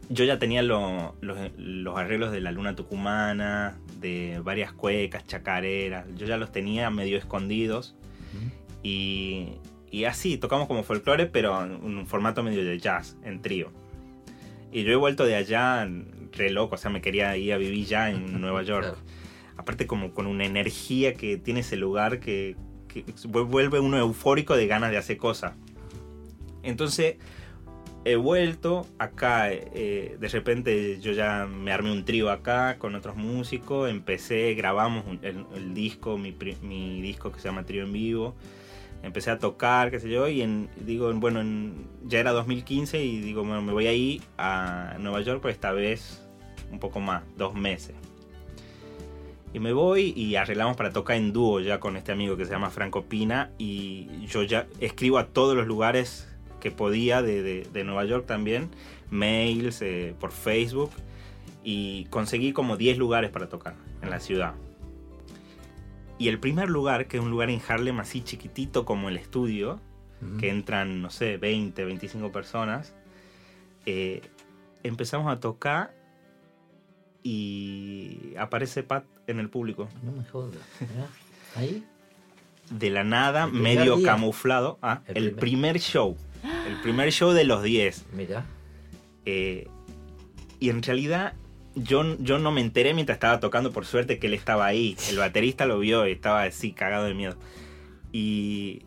[0.10, 6.06] Yo ya tenía lo- los, los arreglos de la luna tucumana, de varias cuecas, chacareras.
[6.16, 7.96] Yo ya los tenía medio escondidos.
[8.84, 9.54] Y,
[9.89, 13.72] y así, tocamos como folclore, pero en un formato medio de jazz, en trío.
[14.72, 15.88] Y yo he vuelto de allá
[16.34, 18.84] re loco, o sea, me quería ir a vivir ya en Nueva York.
[18.86, 18.98] Claro.
[19.66, 22.55] Aparte como con una energía que tiene ese lugar que,
[22.88, 25.53] que vuelve uno eufórico de ganas de hacer cosas.
[26.61, 27.16] Entonces
[28.03, 33.16] he vuelto acá, eh, de repente yo ya me armé un trío acá con otros
[33.16, 37.91] músicos, empecé, grabamos un- el, el disco, mi, mi disco que se llama Trío en
[37.91, 38.36] Vivo,
[39.01, 43.20] empecé a tocar, qué sé yo, y en- digo, bueno, en- ya era 2015 y
[43.20, 46.22] digo, bueno, me voy a ir a Nueva York, pero esta vez
[46.72, 47.95] un poco más, dos meses.
[49.56, 52.51] Y me voy y arreglamos para tocar en dúo ya con este amigo que se
[52.51, 53.51] llama Franco Pina.
[53.58, 56.28] Y yo ya escribo a todos los lugares
[56.60, 58.68] que podía de, de- de Nueva York también.
[59.12, 60.91] Mails, eh, por Facebook.
[61.64, 64.56] Y conseguí como 10 lugares para tocar en la ciudad.
[66.18, 69.80] Y el primer lugar, que es un lugar en Harlem así chiquitito como el estudio,
[70.38, 72.93] que entran, no sé, 20, 25 personas,
[73.86, 74.22] eh,
[74.84, 75.93] empezamos a tocar
[77.30, 79.90] y aparece Pat en el público.
[80.04, 80.54] No me jodas.
[81.56, 81.84] Ahí.
[82.70, 84.06] De la nada, medio día.
[84.12, 84.78] camuflado.
[84.82, 86.16] Ah, El el, primer- primer show.
[86.68, 88.06] El primer show de los 10.
[88.14, 88.46] Mira.
[89.26, 89.68] Eh,
[90.60, 91.34] y en realidad
[91.74, 94.96] yo, yo no me enteré mientras estaba tocando, por suerte que él estaba ahí.
[95.10, 97.36] El baterista lo vio y estaba así, cagado de miedo.
[98.12, 98.84] Y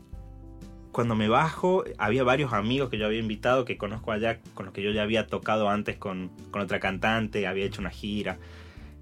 [0.92, 4.74] cuando me bajo, había varios amigos que yo había invitado, que conozco allá, con los
[4.74, 8.38] que yo ya había tocado antes con, con otra cantante, había hecho una gira.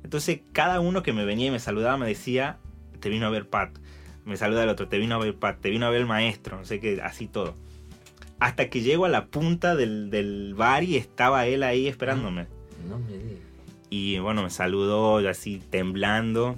[0.02, 2.58] Entonces cada uno que me venía y me saludaba me decía,
[3.00, 3.76] te vino a ver Pat.
[4.24, 6.56] Me saluda el otro, te vino a ver Pat, te vino a ver el maestro,
[6.58, 7.54] no sé qué, así todo.
[8.38, 12.46] Hasta que llego a la punta del, del bar y estaba él ahí esperándome.
[12.88, 13.46] No me digas.
[13.88, 16.56] Y bueno, me saludó así temblando.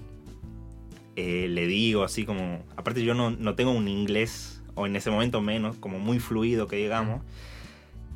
[1.16, 2.64] Eh, le digo así como...
[2.76, 6.68] Aparte yo no, no tengo un inglés, o en ese momento menos, como muy fluido
[6.68, 7.22] que digamos.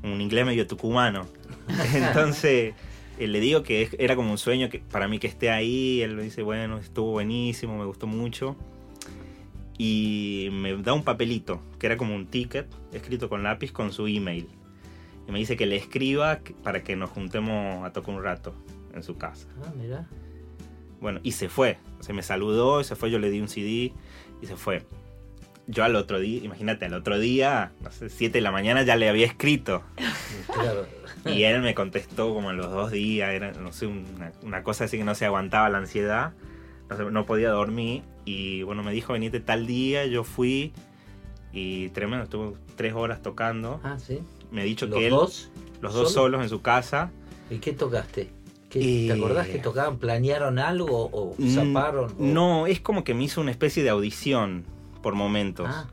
[0.03, 1.27] Un inglés medio tucumano.
[1.95, 2.75] Entonces
[3.19, 6.03] eh, le digo que era como un sueño que, para mí que esté ahí.
[6.03, 8.57] Él me dice, bueno, estuvo buenísimo, me gustó mucho.
[9.77, 14.07] Y me da un papelito, que era como un ticket, escrito con lápiz con su
[14.07, 14.49] email.
[15.27, 18.55] Y me dice que le escriba para que nos juntemos a tocar un rato
[18.95, 19.49] en su casa.
[19.65, 20.09] Ah, mira.
[21.01, 21.79] Bueno, y se fue.
[21.99, 23.93] O sea, me saludó, y se fue, yo le di un CD
[24.41, 24.85] y se fue.
[25.69, 28.97] Yo al otro día, imagínate, al otro día, no sé, 7 de la mañana ya
[28.97, 29.83] le había escrito.
[30.53, 30.87] Claro.
[31.25, 34.85] Y él me contestó como a los dos días, era, no sé, una, una cosa
[34.85, 36.33] así que no se aguantaba la ansiedad,
[37.11, 38.03] no, podía dormir.
[38.25, 40.73] Y bueno, me dijo, venite tal día, yo fui
[41.53, 43.81] y tremendo, estuvo tres horas tocando.
[43.85, 44.19] Ah, sí.
[44.51, 45.51] Me ha dicho ¿Los que él, dos?
[45.81, 46.25] los dos ¿Solo?
[46.39, 47.11] solos en su casa.
[47.51, 48.31] ¿Y qué tocaste?
[48.69, 49.99] ¿Qué- ¿Te acordás que tocaban?
[49.99, 52.11] ¿Planearon algo o Mm, zaparon?
[52.11, 54.65] o- No, es como que me hizo una especie de audición
[55.03, 55.66] por momentos.
[55.70, 55.88] Ah,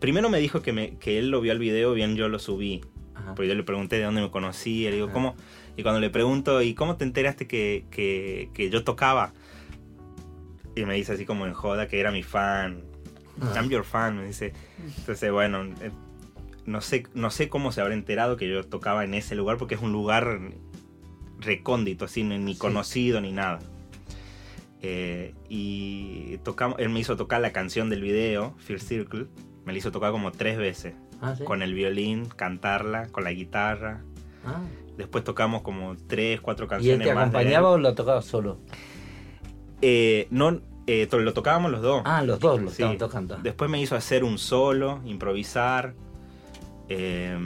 [0.00, 2.80] Primero me dijo que, me, que él lo vio al video, bien yo lo subí.
[3.14, 3.34] ajá.
[3.34, 5.10] Porque yo le pregunté de dónde me conocía, le digo.
[5.12, 5.36] ¿cómo?
[5.76, 9.32] Y cuando le pregunto, ¿y cómo te enteraste que, que, que yo tocaba?
[10.74, 12.82] Y me dice así como en joda que era mi fan.
[13.54, 14.52] I'm your fan, me dice.
[14.98, 15.90] Entonces, bueno, eh,
[16.66, 19.74] no sé, no sé cómo se habrá enterado que yo tocaba en ese lugar, porque
[19.74, 20.40] es un lugar
[21.38, 22.58] recóndito, así, ni ni Sí.
[22.60, 23.60] conocido ni nada.
[24.82, 29.26] Eh, y tocamos, él me hizo tocar la canción del video, Fear Circle.
[29.64, 31.44] Me la hizo tocar como tres veces Ah, ¿sí?
[31.44, 34.02] con el violín, cantarla, con la guitarra.
[34.44, 34.62] Ah.
[34.96, 37.24] Después tocamos como tres, cuatro ¿Y él canciones te más.
[37.24, 37.74] de acompañaba él.
[37.74, 38.58] o lo tocaba solo?
[39.82, 42.02] Eh, no, eh, lo tocábamos los dos.
[42.04, 42.74] Ah, los dos lo Sí.
[42.82, 43.36] estaban tocando.
[43.42, 45.94] Después me hizo hacer un solo, improvisar.
[46.88, 47.36] Eh,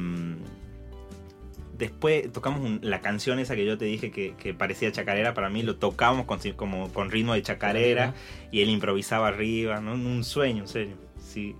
[1.76, 5.34] después tocamos un- la canción esa que yo te dije que, que parecía chacarera.
[5.34, 8.14] Para mí lo tocamos con, como, con ritmo de chacarera
[8.50, 9.80] y él improvisaba arriba.
[9.80, 9.92] ¿no?
[9.94, 10.94] Un sueño, en serio.
[11.18, 11.54] Si,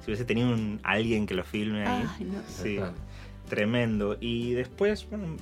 [0.00, 2.04] si hubiese tenido un, alguien que lo filme ahí.
[2.18, 2.38] Ay, no.
[2.46, 2.78] Sí.
[3.48, 4.16] Tremendo.
[4.20, 5.36] Y después, bueno,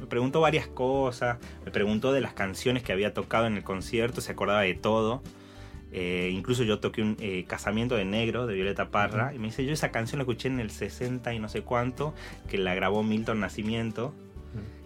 [0.00, 1.38] me preguntó varias cosas.
[1.64, 5.22] Me preguntó de las canciones que había tocado en el concierto, se acordaba de todo.
[5.94, 9.34] Eh, incluso yo toqué un eh, Casamiento de Negro de Violeta Parra.
[9.34, 12.14] Y me dice, yo esa canción la escuché en el 60 y no sé cuánto,
[12.48, 14.14] que la grabó Milton Nacimiento.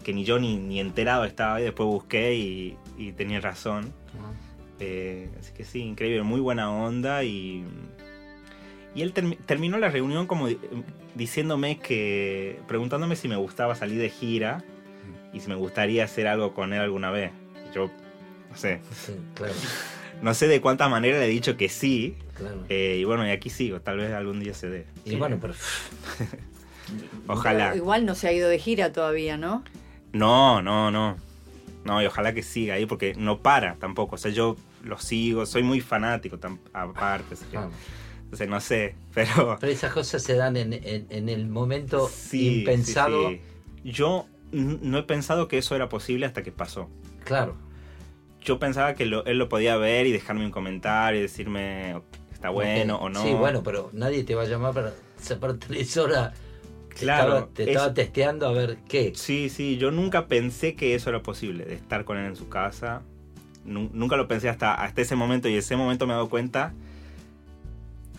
[0.05, 1.61] Que ni yo ni, ni enterado estaba.
[1.61, 3.93] Y después busqué y, y tenía razón.
[4.81, 7.65] Eh, así que sí, increíble, muy buena onda y...
[8.95, 10.59] Y él termi- terminó la reunión como di-
[11.15, 12.59] diciéndome que...
[12.67, 14.65] preguntándome si me gustaba salir de gira
[15.33, 17.31] y si me gustaría hacer algo con él alguna vez.
[17.75, 17.91] Yo,
[18.51, 19.53] no sé, Sí, claro,
[20.23, 22.17] no sé de cuántas maneras le he dicho que sí.
[22.37, 22.65] claro.
[22.69, 24.87] eh, y bueno, y aquí sigo, tal vez algún día se dé.
[25.05, 25.55] Y bueno, pero
[27.27, 27.75] Ojalá.
[27.77, 29.65] Igual no se ha ido de gira todavía, ¿no?
[30.13, 31.17] No, no, no.
[31.85, 34.17] No, y ojalá que siga ahí porque no para tampoco.
[34.17, 36.39] O sea, yo lo sigo, soy muy fanático
[36.73, 37.35] aparte.
[37.35, 37.71] así que- claro.
[38.25, 39.57] Entonces no sé, pero...
[39.61, 43.31] Pero esas cosas se dan en, en- en el momento Sí, impensado.
[43.31, 43.41] sí,
[43.83, 43.91] sí.
[43.93, 46.89] Yo no he pensado que eso era posible hasta que pasó.
[47.25, 47.57] Claro.
[48.47, 52.01] Yo pensaba que lo- él lo podía ver y dejarme un comentario y decirme
[52.33, 53.23] está bueno o no.
[53.23, 56.33] Sí, bueno, pero nadie te va a llamar para separar tres horas.
[56.91, 59.13] Te Claro, estaba- Te es- estaba testeando a ver qué.
[59.15, 62.49] Sí, sí, yo nunca pensé que eso era posible, de estar con él en su
[62.49, 63.03] casa.
[63.65, 66.73] Nu- nunca lo pensé hasta, hasta ese momento y ese momento me he dado cuenta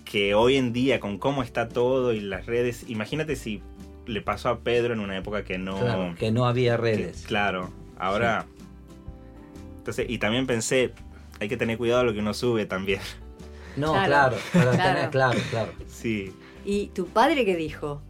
[0.05, 3.61] que hoy en día con cómo está todo y las redes, imagínate si
[4.05, 5.79] le pasó a Pedro en una época que no...
[5.79, 7.23] Claro, que no había que- redes.
[7.25, 8.45] claro, ahora...
[9.87, 10.91] Entonces, y también pensé,
[11.39, 12.99] hay que tener cuidado lo que uno sube también.
[13.77, 14.71] No, Claro, claro, claro.
[14.95, 15.71] tener- claro, claro.
[15.87, 16.33] Sí.
[16.65, 18.01] ¿Y tu padre qué dijo?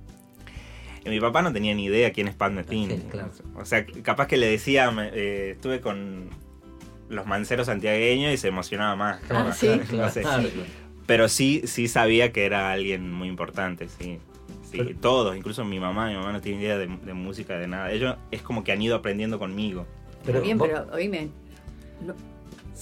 [1.06, 2.88] Y mi papá no tenía ni idea quién es Pat Metheny.
[2.88, 3.30] Sí, claro.
[3.56, 6.32] O sea, capaz que le decía, eh, estuve con
[7.10, 9.20] los manceros santiagueños y se emocionaba más.
[9.26, 9.70] Ah, capaz, sí.
[9.94, 10.22] no sé.
[10.22, 10.50] Claro.
[11.06, 14.18] Pero sí, sí sabía que era alguien muy importante, sí.
[14.72, 17.68] Sí, Pero- todos, incluso mi mamá, mi mamá no tiene idea de, de música, de
[17.68, 17.92] nada.
[17.92, 19.86] Ellos es como que han ido aprendiendo conmigo.
[20.26, 21.30] Pero Bien, vos- pero oíme,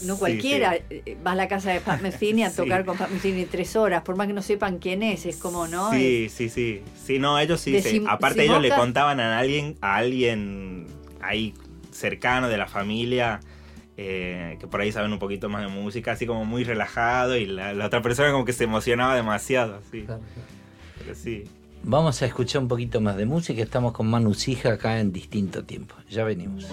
[0.03, 0.81] no, cualquiera sí.
[1.05, 2.57] eh, va a la casa de Pat Metheny a Sí.
[2.57, 5.67] tocar con Pat Metheny tres horas, por más que no sepan quién es, es como,
[5.67, 5.91] ¿no?
[5.91, 6.81] Sí, sí, sí.
[7.01, 7.77] Sí, no, ellos sí.
[8.07, 10.87] Aparte ellos le contaban a alguien, a alguien
[11.21, 11.53] ahí
[11.91, 13.39] cercano de la familia,
[13.97, 17.45] eh, que por ahí saben un poquito más de música, así como muy relajado y
[17.45, 20.01] la, la otra persona como que se emocionaba demasiado, sí.
[20.01, 20.49] Claro, claro.
[20.99, 21.43] Pero sí.
[21.87, 23.61] Vamos a escuchar un poquito más de música.
[23.61, 25.95] Estamos con Manu Sija acá en distinto tiempo.
[26.09, 26.65] Ya venimos.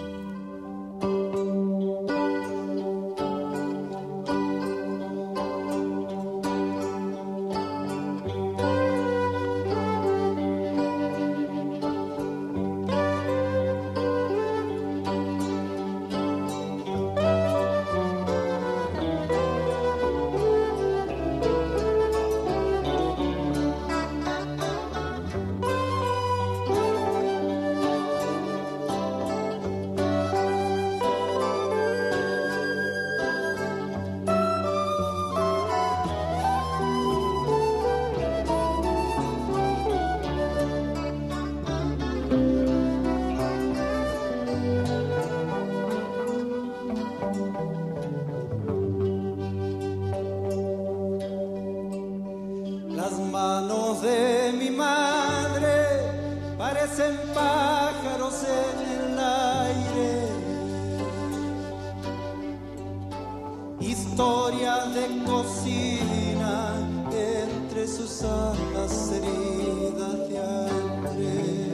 [64.12, 66.74] Historias de cocina
[67.10, 71.72] entre sus alas heridas de hambre.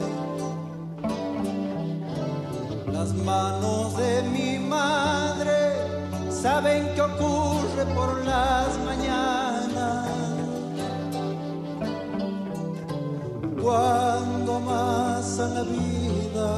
[2.93, 5.73] Las manos de mi madre
[6.31, 10.07] saben qué ocurre por las mañanas.
[13.61, 16.49] Cuando amasan la vida,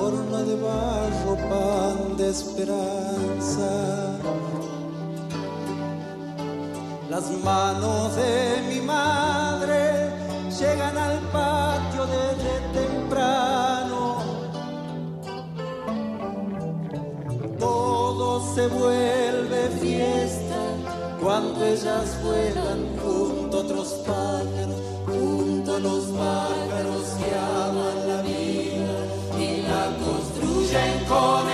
[0.00, 4.17] horno de barro, pan de esperanza.
[7.18, 10.08] Las manos de mi madre
[10.56, 14.18] llegan al patio desde temprano.
[17.58, 20.60] Todo se vuelve fiesta
[21.20, 28.96] cuando ellas vuelan junto a otros pájaros, junto a los pájaros que aman la vida
[29.40, 31.47] y la construyen con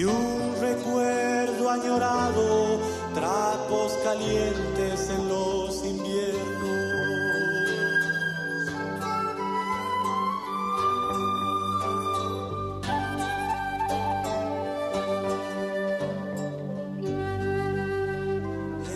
[0.00, 2.80] y un recuerdo añorado,
[3.12, 6.40] trapos calientes en los inviernos.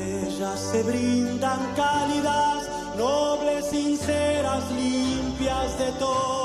[0.00, 6.43] Ellas se brindan cálidas, nobles, sinceras, limpias de todo.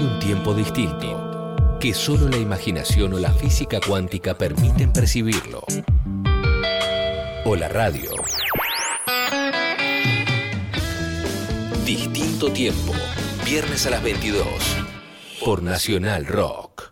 [0.00, 5.64] Un tiempo distinto que solo la imaginación o la física cuántica permiten percibirlo.
[7.44, 8.10] O la radio.
[11.86, 12.92] Distinto tiempo.
[13.44, 14.44] Viernes a las 22.
[15.44, 16.90] Por Nacional Rock.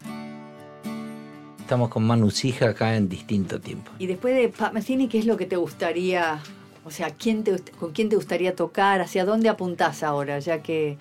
[1.61, 3.91] Estamos con Manu Sija acá en distinto tiempo.
[3.99, 6.41] Y después de Pat Metheny, ¿qué es lo que te gustaría,
[6.87, 9.03] o sea, ¿quién te, gust- con quién te gustaría tocar?
[9.03, 10.97] ¿Hacia dónde apuntás ahora, ya que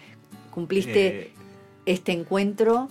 [0.51, 1.31] cumpliste Eh,
[1.87, 2.87] este encuentro?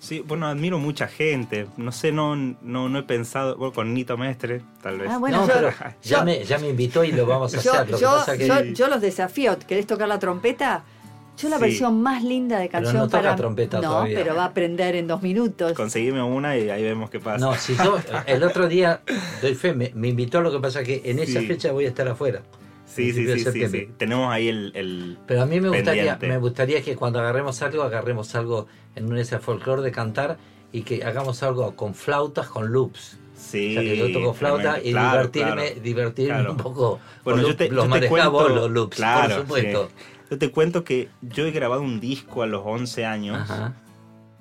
[0.00, 1.66] sí, bueno, admiro mucha gente.
[1.78, 3.56] No sé, no, no, no he pensado.
[3.56, 5.08] Bueno, con Nito Mestre, tal vez.
[5.10, 7.60] Ah, bueno, no, yo- pero yo- ya, me, ya me invitó y lo vamos a
[7.62, 7.90] Yo, hacer.
[7.90, 9.56] Lo que yo- pasa que yo- los desafío.
[9.66, 10.84] ¿Querés tocar la trompeta?
[11.38, 11.62] Yo la Sí.
[11.62, 13.36] versión más linda de Pero canción no toca para.
[13.36, 14.18] trompeta no, todavía.
[14.18, 15.72] pero va a aprender en dos minutos.
[15.72, 17.38] Conseguime una y ahí vemos qué pasa.
[17.44, 17.96] No, si yo
[18.26, 19.00] el otro día,
[19.42, 21.46] doy fe, me, me invitó, lo que pasa que en esa Sí.
[21.46, 22.42] fecha voy a estar afuera.
[22.86, 23.88] Sí, sí, sí, sí, sí.
[23.96, 24.72] Tenemos ahí el.
[24.74, 26.28] el Pero a mí me gustaría, pendiente.
[26.28, 28.66] me gustaría que cuando agarremos algo, agarremos algo
[28.96, 30.38] en un ese folclore de cantar
[30.72, 33.18] y que hagamos algo con flautas, con loops.
[33.36, 33.76] Sí.
[33.76, 35.80] o sea, que yo toco flauta y Claro, divertirme, claro.
[35.82, 36.50] divertirme Claro.
[36.52, 37.00] un poco.
[37.24, 39.88] Bueno, con yo te, los yo te cuento, los loops, claro, por supuesto.
[39.88, 40.04] sí.
[40.30, 43.74] Yo te cuento que yo he grabado un disco a los 11 años, Ajá,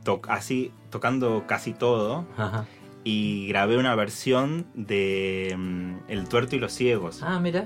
[0.04, 2.66] to- así, tocando casi todo, ajá.
[3.04, 7.66] y grabé una versión de mm, El tuerto y los ciegos, Ah, mira.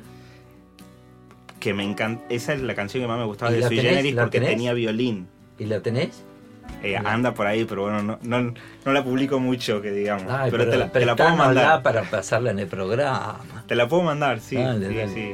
[1.67, 3.77] Que me encanta, esa es la canción que más me gustaba ¿Y de Sui?
[3.77, 4.55] Generis ¿La porque tenés?
[4.55, 5.27] tenía violín.
[5.59, 6.23] ¿Y la tenés?
[6.83, 8.53] Eh, anda por ahí, pero bueno, no, no,
[8.85, 10.25] no la publico mucho, que digamos.
[10.29, 11.81] Ay, pero, te, la, te la puedo mandar.
[11.83, 13.39] para pasarla en el programa.
[13.67, 14.55] Te la puedo mandar, sí.
[14.55, 15.13] Dale, sí, dale.
[15.13, 15.31] sí.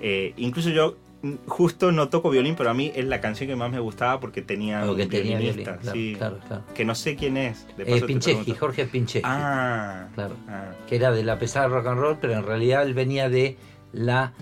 [0.00, 3.56] Eh, incluso yo mm, justo no toco violín, pero a mí es la canción que
[3.56, 5.38] más me gustaba porque tenía un tenía violín.
[5.38, 6.14] violinista, Claro, sí.
[6.16, 6.62] claro, claro.
[6.74, 7.66] Que no sé quién es.
[7.76, 8.60] De Eh, paso Pincheski, pregunto.
[8.60, 9.28] Jorge Pincheski.
[9.28, 10.34] Ah, Claro.
[10.48, 13.56] ah, que era de la pesada rock and roll, pero en realidad él venía de
[13.92, 14.32] la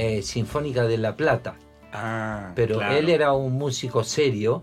[0.00, 1.54] eh, Sinfónica de La Plata.
[1.92, 2.96] ah, Pero claro.
[2.96, 4.62] él era un músico serio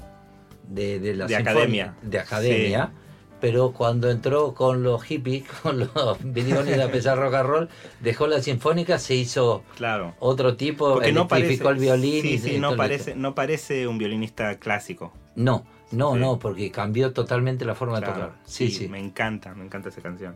[0.68, 1.96] de, de la De academia.
[2.02, 2.92] De academia.
[3.40, 7.70] Pero cuando entró con los hippies, con los biliones de la pesada rock and roll,
[8.00, 10.16] dejó la sinfónica, se hizo Claro.
[10.20, 12.22] otro tipo, Porque no parece, el violín.
[12.24, 15.14] sí, y- sí, y no parece, no parece un violinista clásico.
[15.36, 16.20] No, no, Sí.
[16.20, 18.32] no, porque cambió totalmente la forma de tocar.
[18.44, 18.88] Sí, sí.
[18.88, 20.36] Me encanta, me encanta esa canción.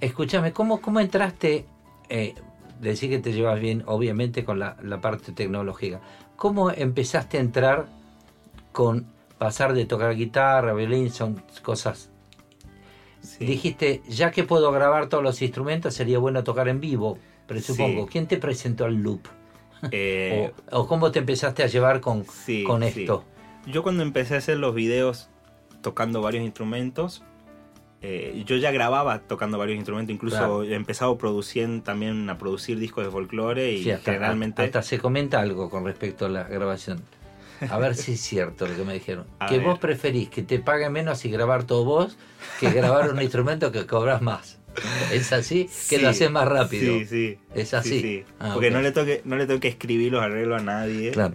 [0.00, 1.66] Escúchame, ¿cómo, cómo entraste?
[2.08, 2.34] Eh,
[2.80, 6.00] decir que te llevas bien, obviamente, con la, la parte tecnológica.
[6.36, 7.86] ¿Cómo empezaste a entrar
[8.72, 9.06] con
[9.38, 12.10] pasar de tocar guitarra, violín, son cosas?
[13.20, 13.44] Sí.
[13.44, 18.04] Dijiste, ya que puedo grabar todos los instrumentos, sería bueno tocar en vivo, presupongo.
[18.04, 18.08] Sí.
[18.12, 19.20] ¿Quién te presentó al loop?
[19.92, 23.24] Eh, o, o cómo te empezaste a llevar con, sí, con esto?
[23.66, 25.28] Yo cuando empecé a hacer los videos
[25.82, 27.22] tocando varios instrumentos,
[28.02, 30.62] eh, yo ya grababa tocando varios instrumentos, incluso Claro.
[30.64, 34.62] he empezado produciendo, también a producir discos de folclore y Sí, hasta, generalmente...
[34.62, 37.02] hasta se comenta algo con respecto a la grabación.
[37.68, 39.26] A ver si es cierto lo que me dijeron.
[39.38, 39.66] A que ver.
[39.66, 42.16] vos preferís que te paguen menos y grabar todo vos
[42.58, 44.58] que grabar un instrumento que cobras más.
[45.12, 45.64] ¿Es así?
[45.64, 46.98] Que Sí, lo haces más rápido.
[46.98, 47.38] Sí, sí.
[47.54, 47.90] Es así.
[47.90, 48.24] Sí, sí.
[48.38, 51.10] Ah, Porque no, le toque, no le tengo que escribir los arreglos a nadie.
[51.10, 51.34] Claro.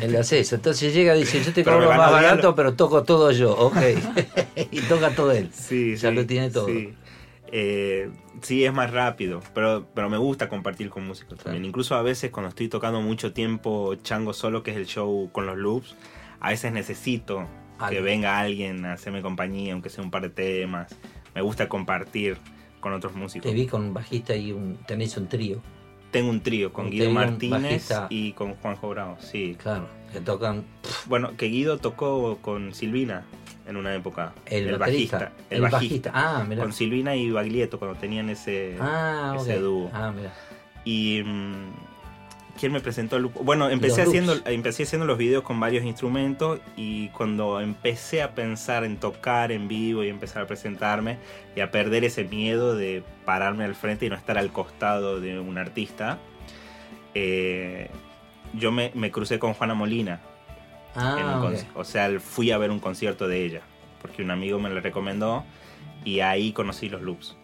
[0.00, 0.54] Él hace eso.
[0.56, 3.56] Entonces llega y dice, yo te cobro más barato, pero toco todo yo.
[3.56, 3.76] Ok.
[4.70, 5.50] y toca todo él.
[5.52, 6.66] Sí, Ya lo tiene todo.
[6.68, 6.94] Sí.
[7.52, 8.10] Eh,
[8.42, 11.62] sí, es más rápido, pero, pero me gusta compartir con músicos también.
[11.62, 11.68] Claro.
[11.68, 15.46] Incluso a veces cuando estoy tocando mucho tiempo chango solo, que es el show con
[15.46, 15.96] los loops,
[16.40, 17.46] a veces necesito
[17.88, 20.94] que venga alguien a hacerme compañía, aunque sea un par de temas.
[21.34, 22.38] Me gusta compartir
[22.86, 23.50] con otros músicos.
[23.50, 25.60] Te vi con un bajista y un, tenés un trío.
[26.12, 29.56] Tengo un trío con Guido Martínez y con Juanjo Bravo, sí.
[29.60, 29.88] Claro.
[30.12, 30.62] Que tocan
[31.06, 33.24] Bueno, que Guido tocó con Silvina
[33.66, 34.34] en una época.
[34.46, 35.32] el, bajista.
[35.50, 36.12] El, bajista.
[36.14, 36.62] Ah, mira.
[36.62, 39.90] Con Silvina y Baglietto cuando tenían ese, Ah, ese dúo.
[39.92, 40.32] Ah, mira.
[40.84, 41.24] Y
[42.58, 43.26] ¿quién me presentó el?
[43.26, 44.46] Bueno, empecé Los haciendo, loops.
[44.46, 49.68] empecé haciendo los videos con varios instrumentos y cuando empecé a pensar en tocar en
[49.68, 51.18] vivo y empezar a presentarme
[51.54, 55.38] y a perder ese miedo de pararme al frente y no estar al costado de
[55.40, 56.18] un artista,
[57.14, 57.90] eh,
[58.52, 60.20] yo me, me crucé con Juana Molina.
[60.94, 63.62] en Ah, un O sea, fui a ver un concierto de ella
[64.00, 65.44] porque un amigo me la recomendó
[66.04, 67.36] y ahí conocí los loops.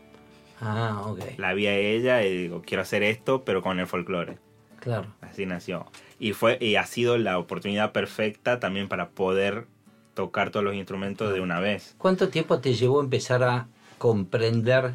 [0.60, 1.20] Ah, ok.
[1.36, 4.38] La vi a ella y digo, quiero hacer esto, pero con el folclore.
[4.82, 5.06] Claro.
[5.20, 5.86] Así nació.
[6.18, 9.66] Y, fue, y ha sido la oportunidad perfecta también para poder
[10.14, 11.94] tocar todos los instrumentos de una vez.
[11.98, 13.68] ¿Cuánto tiempo te llevó empezar a
[13.98, 14.94] comprender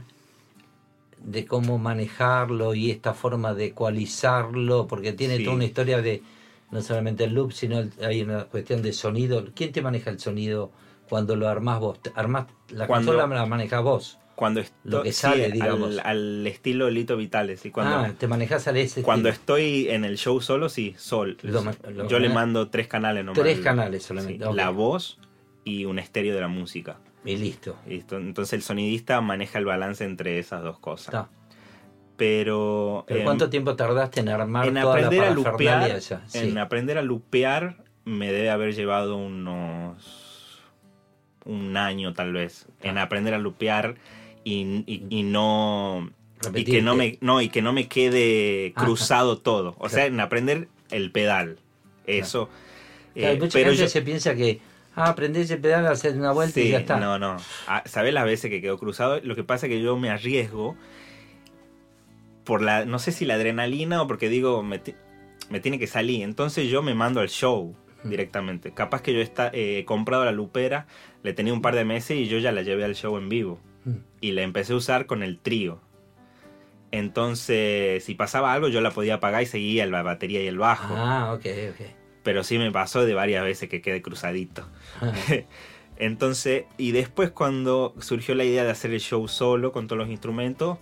[1.24, 4.88] de cómo manejarlo y esta forma de ecualizarlo?
[4.88, 5.44] Porque tiene Sí.
[5.46, 6.22] toda una historia de
[6.70, 9.46] no solamente el loop, sino el- hay una cuestión de sonido.
[9.56, 10.70] ¿Quién te maneja el sonido
[11.10, 12.02] cuando lo armás vos?
[12.02, 14.20] ¿Te- ¿Armás la Cuando- consola la manejas vos?
[14.38, 15.98] Cuando estoy, Lo que sale, sí, digamos.
[15.98, 17.66] Al, al estilo Lito Vitales.
[17.66, 19.58] Y cuando, ah, te manejas al ese cuando estilo.
[19.58, 21.38] estoy en el show solo, sí, sol.
[21.42, 23.42] Lo ma- lo Yo le mando tres canales nomás.
[23.42, 24.52] Tres canales solamente, Sí.
[24.54, 25.18] La voz
[25.64, 27.00] y un estéreo de la música.
[27.26, 27.76] Y listo.
[27.88, 28.18] Listo.
[28.18, 31.08] Entonces el sonidista maneja el balance entre esas dos cosas.
[31.16, 31.30] Está.
[32.16, 36.02] Pero, ¿Pero em, cuánto tiempo tardaste en armar en toda aprender la a lupear?
[36.02, 36.16] Sí.
[36.36, 40.62] en aprender a lupear me debe haber llevado unos
[41.46, 43.96] un año tal vez en aprender a lupear
[44.48, 46.10] y, y- y no
[46.54, 48.86] y que no me no y que no me quede Ajá.
[48.86, 51.60] cruzado todo o sea en aprender el pedal
[52.06, 52.50] eso
[53.14, 54.60] Claro, eh, mucha pero gente yo se piensa que,
[54.96, 57.00] ah, aprendés el pedal, hacer una vuelta y ya está.
[57.00, 57.38] No, no.
[57.68, 59.20] Ah, ¿Sabes las veces que quedó cruzado?
[59.24, 60.76] Lo que pasa es que yo me arriesgo
[62.44, 64.80] por la, no sé si la adrenalina o porque digo, me,
[65.50, 66.22] me tiene que salir.
[66.22, 68.72] Entonces yo me mando al show directamente.
[68.72, 70.86] Capaz que yo está, eh, he comprado la lupera,
[71.24, 73.60] le tenía un par de meses y yo ya la llevé al show en vivo.
[73.88, 73.98] Mm.
[74.22, 75.82] Y la empecé a usar con el trío.
[76.92, 80.94] Entonces, si pasaba algo, yo la podía apagar y seguía la batería y el bajo.
[80.96, 81.88] Ah, ok, ok.
[82.24, 84.68] Pero sí me pasó de varias veces que quedé cruzadito.
[85.98, 90.10] Entonces, y después cuando surgió la idea de hacer el show solo con todos los
[90.10, 90.78] instrumentos,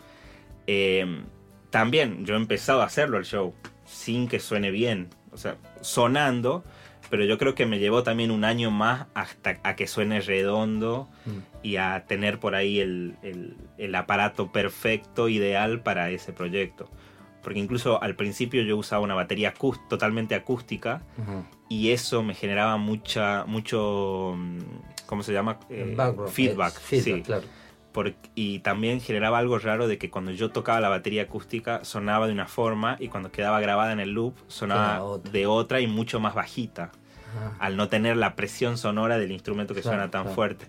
[0.68, 1.24] eh,
[1.70, 3.54] también yo he empezado a hacerlo el show
[3.86, 6.64] sin que suene bien, o sea, sonando,
[7.10, 11.08] pero yo creo que me llevó también un año más hasta a que suene redondo
[11.26, 11.38] Mm.
[11.64, 16.90] y a tener por ahí el, el- el aparato perfecto, ideal para ese proyecto.
[17.44, 19.54] Porque incluso al principio yo usaba una batería
[19.90, 21.02] totalmente acústica
[21.70, 24.60] y eso me generaba mucha mucho mm,
[25.06, 27.22] cómo se llama Eh, Background, feedback, feedback, sí.
[27.24, 27.44] claro.
[27.96, 32.28] Por- y también generaba algo raro de que cuando yo tocaba la batería acústica sonaba
[32.28, 35.32] de una forma y cuando quedaba grabada en el loop sonaba otra.
[35.32, 36.92] de otra y mucho más bajita
[37.60, 40.36] al no tener la presión sonora del instrumento que Claro, suena tan claro.
[40.36, 40.68] fuerte.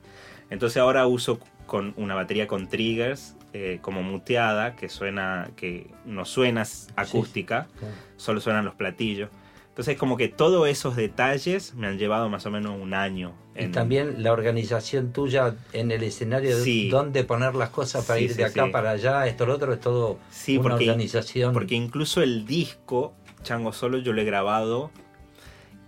[0.51, 6.25] Entonces ahora uso con una batería con triggers eh, como muteada que suena que no
[6.25, 6.63] suena
[6.95, 7.95] acústica, claro.
[8.17, 9.31] solo suenan los platillos.
[9.77, 13.35] Entonces como que todos esos detalles me han llevado más o menos un año.
[13.55, 16.89] Y también la organización tuya en el escenario, Sí.
[16.89, 19.75] dónde poner las cosas para Sí, ir sí, de acá para allá, esto, lo otro,
[19.75, 21.53] es todo Sí, una porque, organización.
[21.53, 23.13] porque incluso el disco
[23.43, 24.91] Chango Solo yo lo he grabado,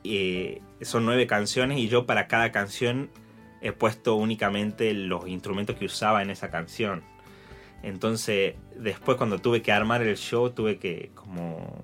[0.04, 3.08] eh, son nueve canciones y yo para cada canción
[3.62, 7.02] he puesto únicamente los instrumentos que usaba en esa canción.
[7.82, 11.82] Entonces, después cuando tuve que armar el show, tuve que como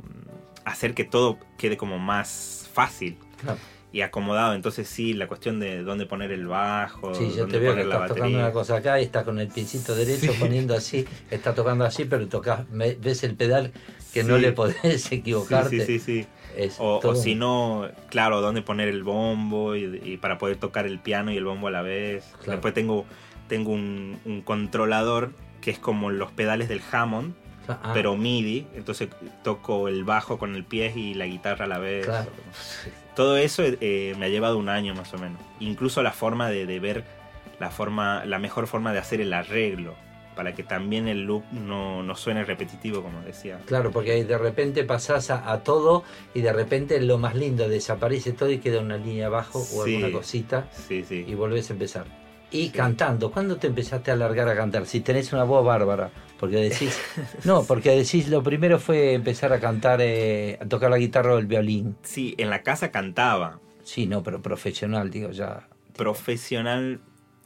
[0.64, 3.58] hacer que todo quede como más fácil Claro.
[3.92, 4.54] y acomodado.
[4.54, 7.82] Entonces sí, la cuestión de dónde poner el bajo, Sí, yo dónde te veo que
[7.82, 10.36] poner la estás tocando una cosa acá y estás con el piecito derecho Sí.
[10.40, 13.72] poniendo así, está tocando así, pero tocas, ves el pedal
[14.12, 15.84] que no le podés equivocarte.
[15.84, 16.24] Sí, sí,
[16.56, 20.98] sí, O, si no, claro, dónde poner el bombo y, y para poder tocar el
[21.00, 22.24] piano y el bombo a la vez.
[22.38, 22.52] Claro.
[22.52, 23.04] Después tengo,
[23.48, 27.34] tengo un, un controlador que es como los pedales del Hammond,
[27.68, 28.66] Ah, pero MIDI.
[28.74, 29.08] Entonces
[29.42, 32.06] toco el bajo con el pie y la guitarra a la vez.
[32.06, 32.30] Claro.
[33.14, 35.40] Todo eso eh, me ha llevado un año más o menos.
[35.60, 37.04] Incluso la forma de, de ver
[37.60, 39.94] la forma, la mejor forma de hacer el arreglo.
[40.34, 43.60] Para que también el loop no, no suene repetitivo, como decía.
[43.66, 46.02] Claro, porque de repente pasás a, a todo
[46.34, 49.94] y de repente lo más lindo desaparece todo y queda una línea abajo o Sí.
[49.94, 51.24] alguna cosita Sí, sí.
[51.28, 52.06] y volvés a empezar.
[52.50, 54.86] Y cantando, ¿cuándo te empezaste a alargar a cantar?
[54.86, 56.10] Si tenés una voz bárbara,
[56.44, 56.98] porque decís,
[57.44, 61.38] no, porque decís, lo primero fue empezar a cantar, eh, a tocar la guitarra o
[61.38, 61.96] el violín.
[62.02, 63.60] Sí, en la casa cantaba.
[63.82, 65.68] Sí, no, pero profesional, digo, ya.
[65.96, 67.00] profesional.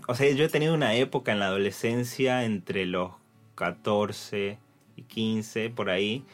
[0.06, 3.10] O sea, yo he tenido una época en la adolescencia entre los
[3.56, 4.58] 14
[4.96, 6.24] y 15, por ahí,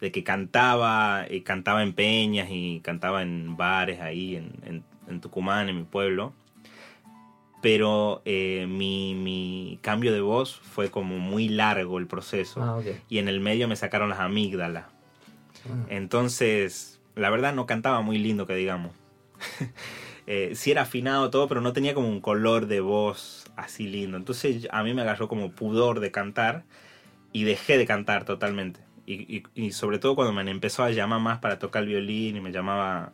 [0.00, 5.20] de que cantaba, y cantaba en peñas y cantaba en bares ahí en, en- en
[5.20, 6.32] Tucumán, en mi pueblo.
[7.62, 12.62] Pero eh, mi, mi cambio de voz fue como muy largo el proceso.
[12.62, 12.76] Ah.
[13.08, 14.86] Y en el medio me sacaron las amígdalas.
[15.68, 15.86] Ah.
[15.90, 18.92] Entonces, la verdad no cantaba muy lindo que digamos.
[20.26, 24.16] Eh, sí era afinado todo, pero no tenía como un color de voz así lindo.
[24.16, 26.62] Entonces a mí me agarró como pudor de cantar
[27.32, 28.78] y dejé de cantar totalmente.
[29.06, 32.36] Y, y- y sobre todo cuando me empezó a llamar más para tocar el violín
[32.36, 33.10] y me llamaba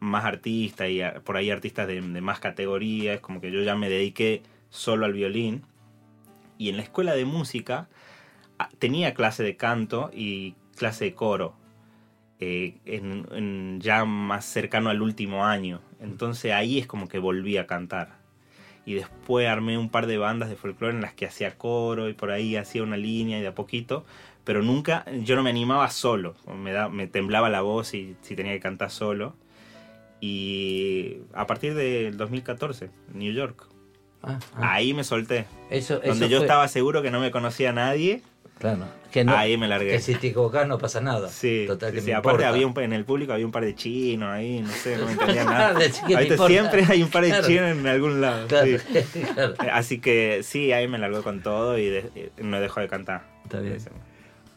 [0.00, 3.88] más artistas y a- por ahí artistas de, más categorías, como que yo ya me
[3.88, 5.62] dediqué solo al violín.
[6.58, 7.88] Y en la escuela de música
[8.58, 11.54] ah, tenía clase de canto y clase de coro.
[12.40, 15.80] eh, en, ya más cercano al último año.
[16.00, 18.18] Entonces ahí es como que volví a cantar.
[18.86, 22.14] Y después armé un par de bandas de folclore en las que hacía coro y
[22.14, 24.04] por ahí hacía una línea y de a poquito.
[24.44, 26.34] Pero nunca, yo no me animaba solo.
[26.90, 29.36] Me temblaba la voz y si tenía que cantar solo.
[30.20, 33.66] Y a partir del 2014, New York.
[34.22, 34.74] Ah, ah.
[34.74, 35.46] Ahí me solté.
[35.70, 38.22] Eso, Donde eso yo fue- estaba seguro que no me conocía a nadie,
[38.58, 38.86] Claro.
[39.12, 39.92] Que no, ahí me largué.
[39.92, 41.28] Que si te equivocás no pasa nada.
[41.28, 42.48] Sí, Total, que sí, me aparte importa.
[42.48, 45.12] había un, en el público había un par de chinos ahí, no sé, no me
[45.12, 45.78] entendía nada.
[45.78, 47.46] Que me Ahorita siempre hay un par de Claro.
[47.46, 48.48] chinos en algún lado.
[48.48, 49.22] Claro, sí.
[49.34, 49.54] claro.
[49.62, 52.88] Eh, Así que sí, ahí me largó con todo y de- eh, no dejó de
[52.88, 53.22] cantar.
[53.44, 53.78] Está bien.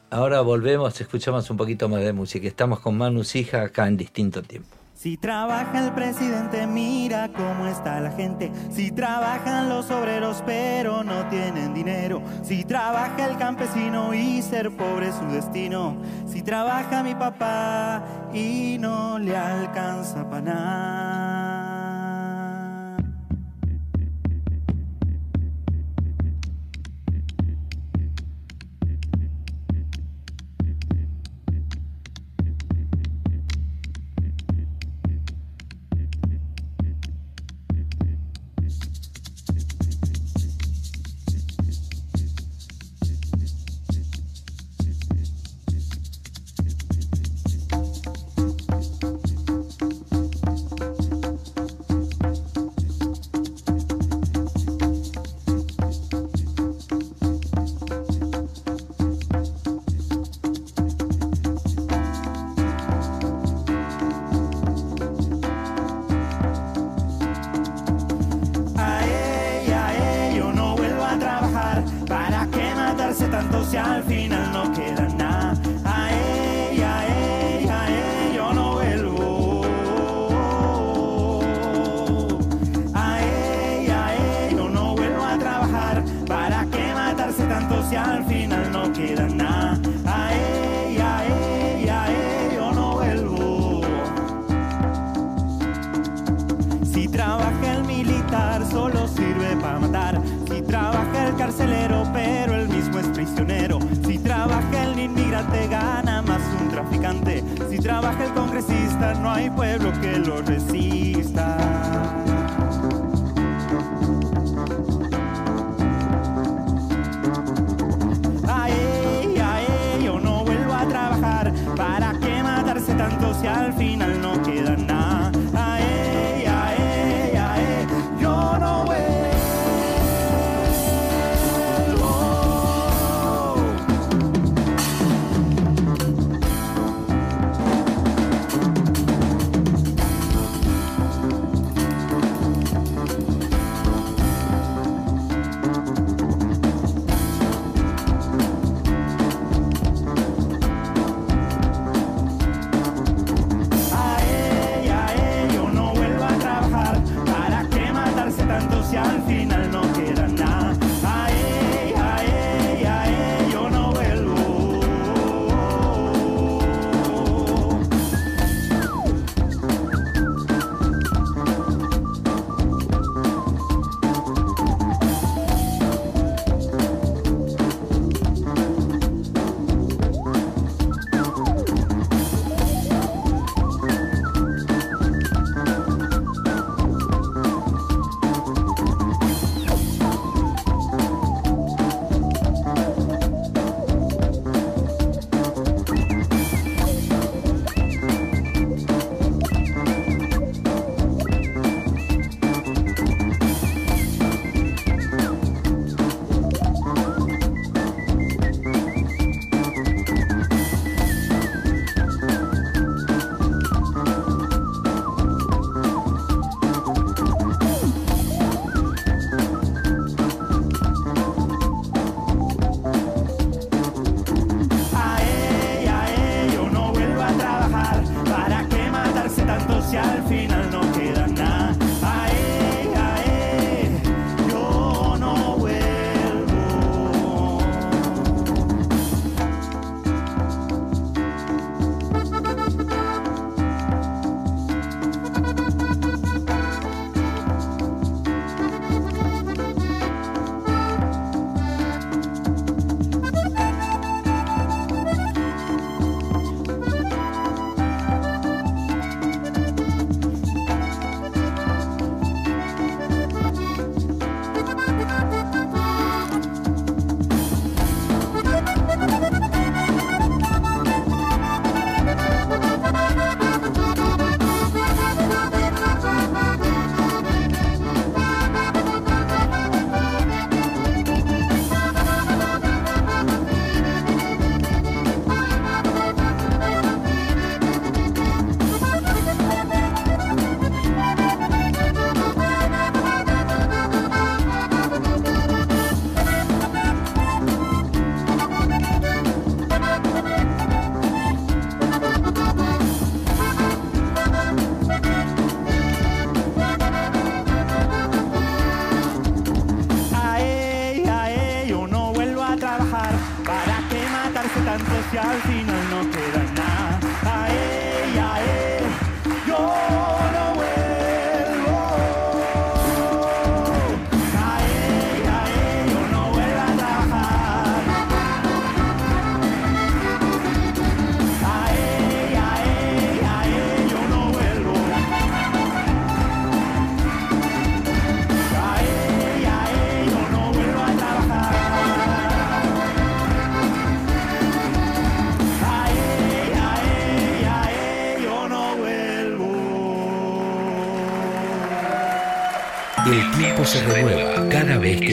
[0.10, 2.48] Ahora volvemos, escuchamos un poquito más de música.
[2.48, 4.76] Estamos con Manu Sija acá en distinto tiempo.
[5.02, 8.52] Si trabaja el presidente, mira cómo está la gente.
[8.70, 12.22] Si trabajan los obreros, pero no tienen dinero.
[12.44, 15.98] Si trabaja el campesino y ser pobre es su destino.
[16.28, 21.11] Si trabaja mi papá y no le alcanza para nada.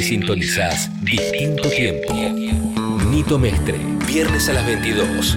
[0.08, 2.14] Sintonizás Distinto Tiempo.
[3.10, 5.36] Nito Mestre, viernes a las 22.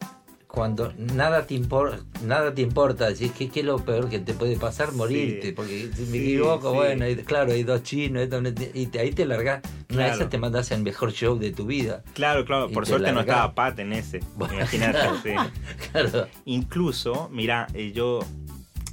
[0.51, 4.57] cuando nada te importa, nada te importa, decís que es lo peor que te puede
[4.57, 5.51] pasar, morirte, Sí.
[5.53, 6.75] porque si me Sí, equivoco, sí.
[6.75, 8.27] bueno, y, claro, hay dos chinos,
[8.73, 10.13] y te- ahí te largás, una de Claro.
[10.15, 12.03] esas te mandas al mejor show de tu vida.
[12.13, 14.19] Claro, claro, por te suerte no estaba Pat en ese.
[14.35, 15.29] Imagínate, sí.
[15.93, 16.27] Claro.
[16.43, 18.19] Incluso, mira, eh, yo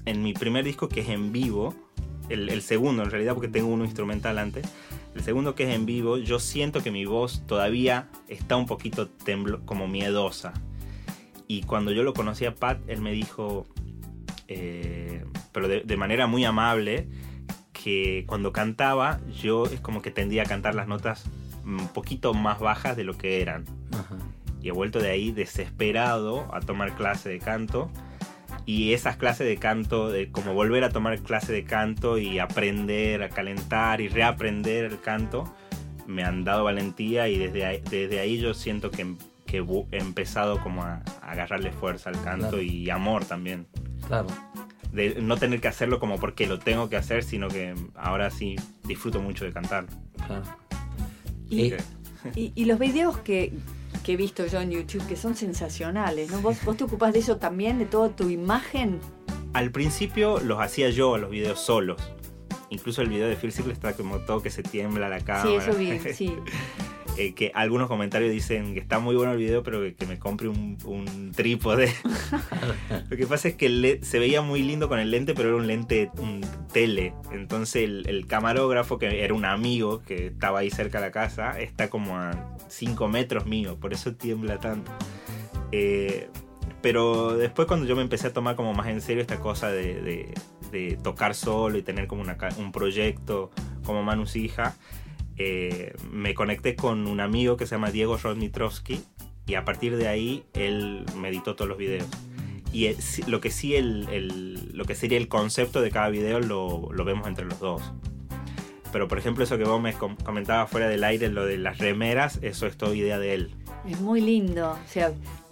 [0.06, 1.74] en mi primer disco que es en vivo,
[2.28, 4.64] el, el segundo en realidad porque tengo uno instrumental antes,
[5.16, 9.08] el segundo que es en vivo, yo siento que mi voz todavía está un poquito
[9.08, 10.52] temblo, como miedosa.
[11.48, 13.66] Y cuando yo lo conocí a Pat, él me dijo,
[14.46, 17.08] eh, pero de, de manera muy amable,
[17.72, 21.24] que cuando cantaba yo es como que tendía a cantar las notas
[21.64, 24.16] un poquito más bajas de lo que eran Ajá.
[24.62, 27.90] y he vuelto de ahí desesperado a tomar clase de canto.
[28.66, 33.22] Y esas clases de canto, de como volver a tomar clase de canto y aprender
[33.22, 35.50] a calentar y reaprender el canto,
[36.06, 39.14] me han dado valentía y desde ahí, desde ahí yo siento que,
[39.48, 39.58] que
[39.90, 42.62] he empezado como a, a agarrarle fuerza al canto Claro.
[42.62, 43.66] y amor también.
[44.06, 44.28] Claro.
[44.92, 48.56] De no tener que hacerlo como porque lo tengo que hacer, sino que ahora sí
[48.84, 49.86] disfruto mucho de cantar.
[50.26, 50.44] claro.
[51.50, 51.72] Y,
[52.34, 53.52] y- y los videos que,
[54.04, 56.40] que he visto yo en YouTube, que son sensacionales, ¿no?
[56.42, 59.00] ¿Vos, vos te ocupás de eso también, de toda tu imagen.
[59.54, 61.96] Al principio los hacía yo, los videos solos.
[62.70, 65.48] Incluso el video de Phil Sickle está como todo que se tiembla la cámara.
[65.48, 66.34] Sí, eso vi, sí.
[67.20, 70.18] Eh, que algunos comentarios dicen que está muy bueno el video, pero que, que me
[70.20, 71.92] compre un, un trípode.
[73.10, 75.58] Lo que pasa es que le- se veía muy lindo con el lente, pero era
[75.58, 76.40] un lente un
[76.72, 77.14] tele.
[77.32, 81.58] Entonces el, el camarógrafo, que era un amigo que estaba ahí cerca de la casa,
[81.60, 84.92] está como a 5 metros mío, por eso tiembla tanto.
[85.72, 86.28] Eh,
[86.82, 90.00] Pero después cuando yo me empecé a tomar como más en serio esta cosa de,
[90.02, 90.34] de-
[90.70, 93.50] de tocar solo y tener como una un proyecto
[93.84, 94.76] como Manu Hija,
[95.38, 99.00] eh, me conecté con un amigo que se llama Diego Rodmitrovsky
[99.46, 102.06] y a partir de ahí él me editó todos los videos.
[102.72, 106.40] Y sí- lo que sí, el, el- lo que sería el concepto de cada video
[106.40, 107.82] lo, lo vemos entre los dos.
[108.92, 111.78] Pero por ejemplo eso que vos me com- comentabas fuera del aire, lo de las
[111.78, 113.50] remeras, eso es toda idea de él.
[113.86, 114.76] Es muy lindo.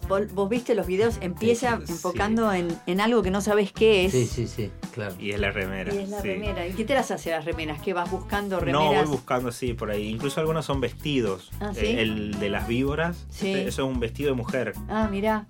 [0.08, 1.92] Vos, vos viste los videos, empieza Sí.
[1.92, 4.12] enfocando en, en algo que no sabes qué es.
[4.12, 5.14] Sí, sí, sí, claro.
[5.18, 5.94] Y es la remera.
[5.94, 6.28] Y es la sí.
[6.28, 6.66] remera.
[6.66, 7.80] ¿Y qué te las hace las remeras?
[7.82, 9.06] ¿Qué vas buscando No, remeras?
[9.06, 10.08] voy buscando así por ahí.
[10.08, 11.50] Incluso algunos son vestidos.
[11.60, 11.86] Ah, ¿sí?
[11.86, 13.48] Eh, El de las víboras, Sí.
[13.48, 15.46] este- eso es un vestido de mujer Ah, mira,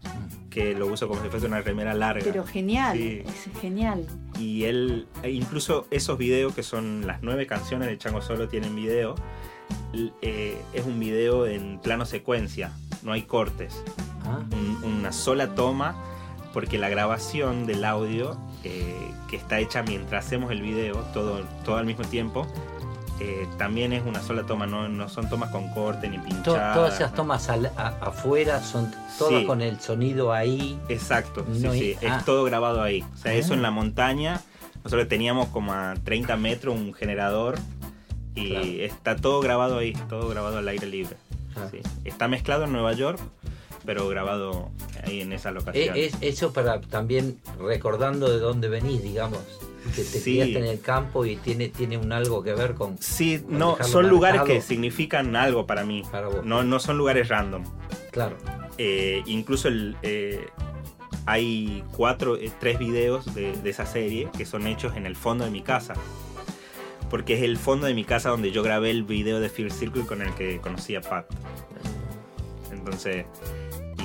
[0.50, 2.24] que lo uso como si fuese una remera larga.
[2.24, 3.22] pero genial, Sí.
[3.26, 4.06] es genial.
[4.38, 8.74] Y él, e incluso esos videos que son las nueve canciones de Chango Solo tienen
[8.74, 9.14] video,
[10.22, 12.72] eh, es un video en plano secuencia,
[13.02, 13.82] no hay cortes,
[14.52, 15.94] un- una sola toma,
[16.52, 21.76] porque la grabación del audio eh, que está hecha mientras hacemos el video, todo, todo
[21.76, 22.46] al mismo tiempo,
[23.20, 26.74] eh, también es una sola toma, no, no son tomas con corte ni pinchadas.
[26.74, 29.46] todas esas tomas al- a- afuera son todas Sí.
[29.46, 30.78] con el sonido ahí.
[30.88, 32.16] Exacto, No sí, hay- sí, ah.
[32.18, 33.04] es todo grabado ahí.
[33.14, 33.56] O sea, eso Ah.
[33.56, 34.40] en la montaña,
[34.84, 37.54] nosotros teníamos como a 30 metros un generador
[38.34, 38.66] y Claro.
[38.66, 41.16] está todo grabado ahí, todo grabado al aire libre.
[41.56, 41.68] Ah.
[41.70, 41.78] sí.
[42.04, 43.18] Está mezclado en Nueva York,
[43.86, 44.70] pero grabado
[45.04, 45.96] ahí en esa Eh, locación.
[45.96, 49.38] Es, eso para también recordando de dónde venís, digamos.
[49.94, 50.32] Que te Sí.
[50.32, 52.98] criaste en el campo y tiene, tiene un algo que ver con.
[52.98, 56.02] Sí, con no, son lugares que significan algo para mí.
[56.10, 56.44] Para vos.
[56.44, 57.62] No, no son lugares random.
[58.10, 58.36] Claro.
[58.78, 60.48] Eh, incluso el, eh,
[61.24, 65.44] hay cuatro, eh, tres videos de, de esa serie que son hechos en el fondo
[65.44, 65.94] de mi casa.
[67.08, 70.04] Porque es el fondo de mi casa donde yo grabé el video de Fear Circle
[70.06, 71.26] con el que conocí a Pat.
[72.72, 73.24] Entonces,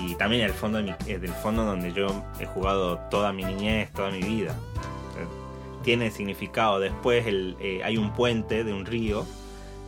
[0.08, 3.92] y también el fondo de mi, del fondo donde yo he jugado toda mi niñez,
[3.92, 4.56] toda mi vida.
[5.84, 6.80] Tiene significado.
[6.80, 9.26] Después eh, hay un puente de un río,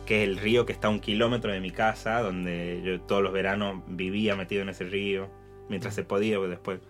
[0.06, 3.22] que es el río que está a un kilómetro de mi casa, donde yo todos
[3.22, 5.28] los veranos vivía metido en ese río,
[5.68, 6.80] mientras se podía, porque después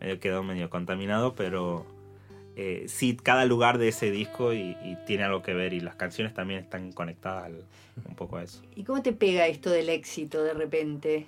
[0.00, 1.84] medio quedó medio contaminado, pero
[2.56, 5.94] eh, sí, cada lugar de ese disco y, y tiene algo que ver y las
[5.96, 7.64] canciones también están conectadas al-
[8.08, 8.62] un poco a eso.
[8.74, 11.26] ¿Y cómo te pega esto del éxito de repente?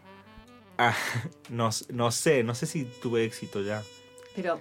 [0.79, 0.95] Ah,
[1.51, 3.83] no, no sé, no sé si tuve éxito ya.
[4.37, 4.61] Pero,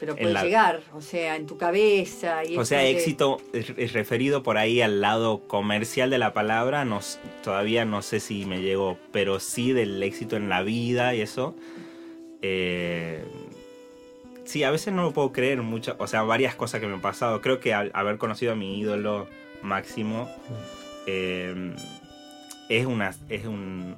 [0.00, 2.44] pero puede la- llegar, o sea, en tu cabeza.
[2.44, 6.32] Y O sea, de- éxito es es referido por ahí al lado comercial de la
[6.34, 7.00] palabra, no,
[7.44, 11.54] todavía no sé si me llegó, pero sí del éxito en la vida y eso.
[12.42, 13.24] eh,
[14.44, 17.00] sí, a veces no lo puedo creer, muchas, o sea, varias cosas que me han
[17.00, 17.40] pasado.
[17.40, 19.28] Creo que al haber conocido a mi ídolo
[19.62, 20.28] máximo
[21.06, 21.74] eh,
[22.78, 23.96] es, una, es un,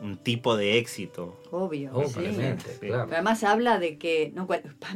[0.00, 1.40] un- un tipo de éxito.
[1.50, 1.90] Obvio.
[1.92, 2.18] Oh, sí.
[2.20, 2.86] Obviamente, Sí.
[2.86, 3.04] claro.
[3.06, 4.46] Pero Además habla de que no,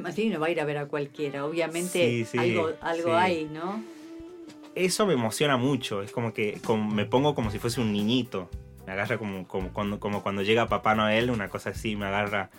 [0.01, 3.15] Martín no va a ir a ver a cualquiera, obviamente Sí, sí, algo, algo sí.
[3.15, 3.83] hay, ¿no?
[4.75, 6.03] eso me emociona mucho.
[6.03, 8.49] Es como que como- me pongo como si fuese un niñito.
[8.87, 12.51] Me agarra como, como, cuando, como cuando llega Papá Noel, una cosa así, me agarra.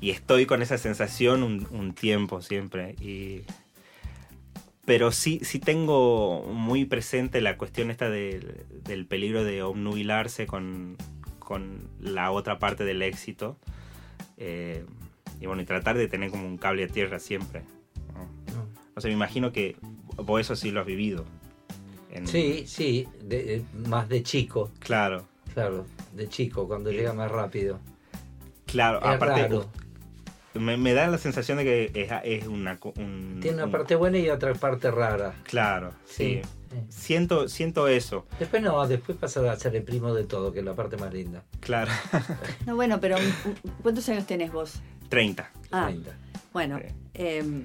[0.00, 2.94] Y estoy con esa sensación un, un tiempo siempre.
[3.00, 3.42] Y...
[4.86, 10.96] Pero sí, sí tengo muy presente la cuestión esta del, del peligro de obnubilarse con,
[11.38, 13.56] con la otra parte del éxito.
[14.36, 14.84] Eh,
[15.40, 17.62] y bueno, y tratar de tener como un cable a tierra siempre.
[18.14, 18.66] ¿no?
[18.94, 19.76] O sea, me imagino que
[20.16, 21.24] vos eso sí lo has vivido.
[22.10, 27.30] En- Sí, sí, de- eh, más de chico, Claro, claro, de chico, cuando llega más
[27.30, 27.80] rápido.
[28.66, 28.98] claro.
[28.98, 29.70] Es aparte, raro.
[30.54, 32.12] Me, me da la sensación de que es,
[32.42, 32.78] es una...
[32.96, 35.34] un- Tiene una un- parte buena y otra parte rara.
[35.44, 36.40] Claro, sí.
[36.42, 36.76] Sí.
[36.88, 40.64] Siento, siento eso, Después no, después pasa a ser el primo de todo, que es
[40.64, 41.44] la parte más linda.
[41.60, 41.90] claro.
[42.66, 43.16] No, bueno, pero
[43.82, 44.80] ¿cuántos años tenés vos?
[45.08, 45.50] 30.
[45.70, 46.10] Ah, 30.
[46.52, 46.80] bueno,
[47.14, 47.64] em,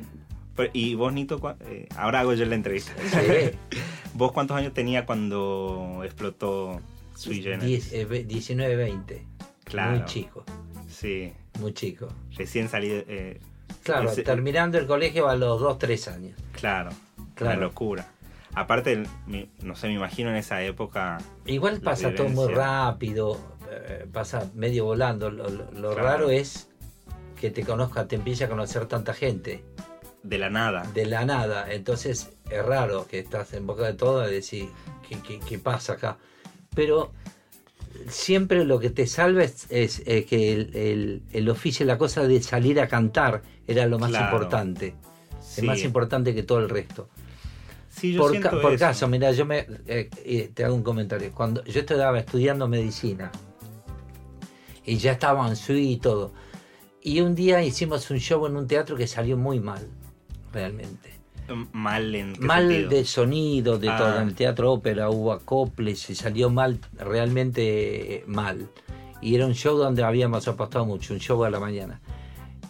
[0.56, 1.40] Pero- ¿Y vos, Nito?
[1.40, 2.92] cua- eh, ahora hago yo la entrevista.
[3.10, 3.78] Sí.
[4.14, 6.80] ¿Vos cuántos años tenía cuando explotó
[7.16, 7.92] Sui Generis?
[7.92, 9.26] Diez- eh, ve- 19, 20.
[9.64, 9.92] Claro.
[9.98, 10.44] Muy chico,
[11.00, 12.08] Sí, muy chico.
[12.36, 12.90] recién salí...
[12.90, 13.40] de- eh,
[13.84, 16.38] Claro, Ese- terminando el colegio a los 2, 3 años.
[16.52, 16.90] claro,
[17.36, 17.58] Claro.
[17.58, 18.08] una locura.
[18.56, 19.04] Aparte,
[19.62, 21.20] no sé, me imagino en esa época...
[21.46, 23.38] Igual pasa todo muy rápido,
[23.72, 25.30] eh, pasa medio volando.
[25.30, 26.04] Lo, lo- lo Claro.
[26.04, 26.68] raro es
[27.40, 29.64] que te conozca, te empiece a conocer tanta gente
[30.24, 30.82] De la nada.
[30.94, 31.72] de la nada.
[31.72, 34.68] Entonces es raro que estás en boca de todo y decir,
[35.08, 36.18] ¿qué, qué, qué pasa acá?
[36.76, 37.12] Pero
[38.08, 42.28] siempre lo que te salva es, es, eh, que el, el- el oficio, la cosa
[42.28, 44.26] de salir a cantar era lo más Claro.
[44.38, 44.96] importante.
[45.42, 45.62] Sí.
[45.62, 47.10] Es más importante que todo el resto.
[47.90, 51.32] Sí, yo por, ca- caso, mira, yo me eh, eh, te hago un comentario.
[51.34, 53.32] Cuando yo estaba estudiando medicina
[54.86, 56.32] y ya estaba en SUI y todo,
[57.02, 59.88] Y un día hicimos un show en un teatro que salió muy mal,
[60.52, 61.14] realmente.
[61.74, 62.90] Mal en qué Mal sentido?
[62.90, 63.98] de sonido, de Ah.
[63.98, 64.22] todo.
[64.22, 68.68] En el teatro ópera hubo acoples y salió mal, realmente eh, mal.
[69.22, 72.00] Y era un show donde habíamos apostado mucho, un show a la mañana.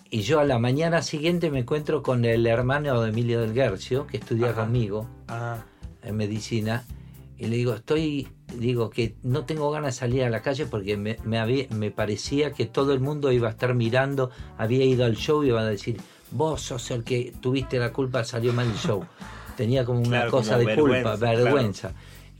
[0.09, 4.07] Y yo a la mañana siguiente me encuentro con el hermano de Emilio del Guercio,
[4.07, 4.61] que estudia Ajá.
[4.65, 5.57] conmigo Ah,
[6.01, 6.83] en medicina,
[7.37, 8.27] y le digo, estoy,
[8.57, 11.91] digo que no tengo ganas de salir a la calle porque me, me, había- me
[11.91, 15.61] parecía que todo el mundo iba a estar mirando, había ido al show y iba
[15.61, 15.97] a decir,
[16.31, 19.03] vos sos el que tuviste la culpa, salió mal el show.
[19.57, 21.93] Tenía como una Claro, cosa como de culpa, vergüenza.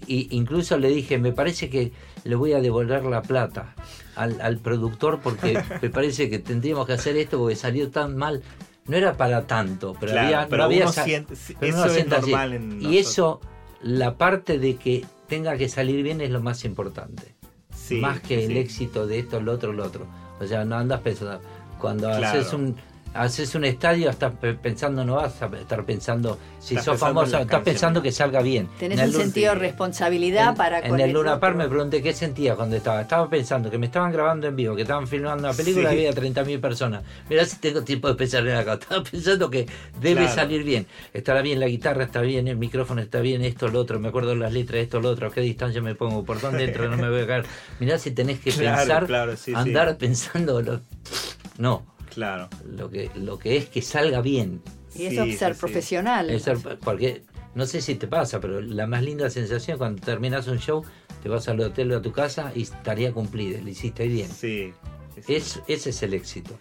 [0.08, 1.92] Y incluso le dije, me parece que
[2.24, 3.76] le voy a devolver la plata
[4.16, 8.42] al, al productor porque me parece que tendríamos que hacer esto porque salió tan mal.
[8.86, 11.96] No era para tanto, pero Claro, había, no pero había uno sa- siente- pero eso
[11.96, 12.96] es normal en Y nosotros.
[12.96, 13.42] eso,
[13.82, 17.36] la parte de que tenga que salir bien es lo más importante.
[17.76, 20.08] sí, más que el éxito de esto, lo otro, lo otro.
[20.40, 21.42] O sea, no andas pensando.
[21.80, 22.76] Cuando haces un
[23.14, 27.38] haces un estadio, estás pe- pensando, no vas a estar pensando, si Estás sos famoso,
[27.40, 28.68] estás pensando que salga bien.
[28.80, 31.68] Tenés En un sentido de responsabilidad en, para en con el el Luna Park me
[31.68, 33.02] pregunté qué sentía cuando estaba.
[33.02, 35.96] Estaba pensando que me estaban grabando en vivo, que estaban filmando una película Sí.
[35.96, 37.04] y había 30.000 personas.
[37.30, 38.74] Mirá si tengo tiempo de pensar en acá.
[38.82, 39.66] Estaba pensando que
[40.00, 40.36] debe Claro.
[40.36, 40.86] salir bien.
[41.14, 44.00] Estará bien la guitarra, está bien, el micrófono está bien, esto, lo otro.
[44.00, 45.28] Me acuerdo las letras, esto, lo otro.
[45.28, 47.46] A qué distancia me pongo, por dónde entro, no me voy a caer.
[47.80, 49.54] Mirá si tenés que Claro, pensar, claro, sí, sí.
[49.56, 50.62] andar pensando.
[50.62, 50.82] lo-
[51.58, 52.50] No, Claro.
[52.66, 54.62] lo que, lo que es que salga bien.
[54.96, 56.30] Y eso Sí, es ser sí, profesional.
[56.30, 57.24] Es ser- porque
[57.56, 60.84] no sé si te pasa, pero la más linda sensación cuando terminas un show,
[61.22, 64.30] te vas al hotel o a tu casa y estaría cumplida, lo hiciste bien.
[64.30, 64.74] Sí.
[65.28, 66.58] Es, ese es el éxito.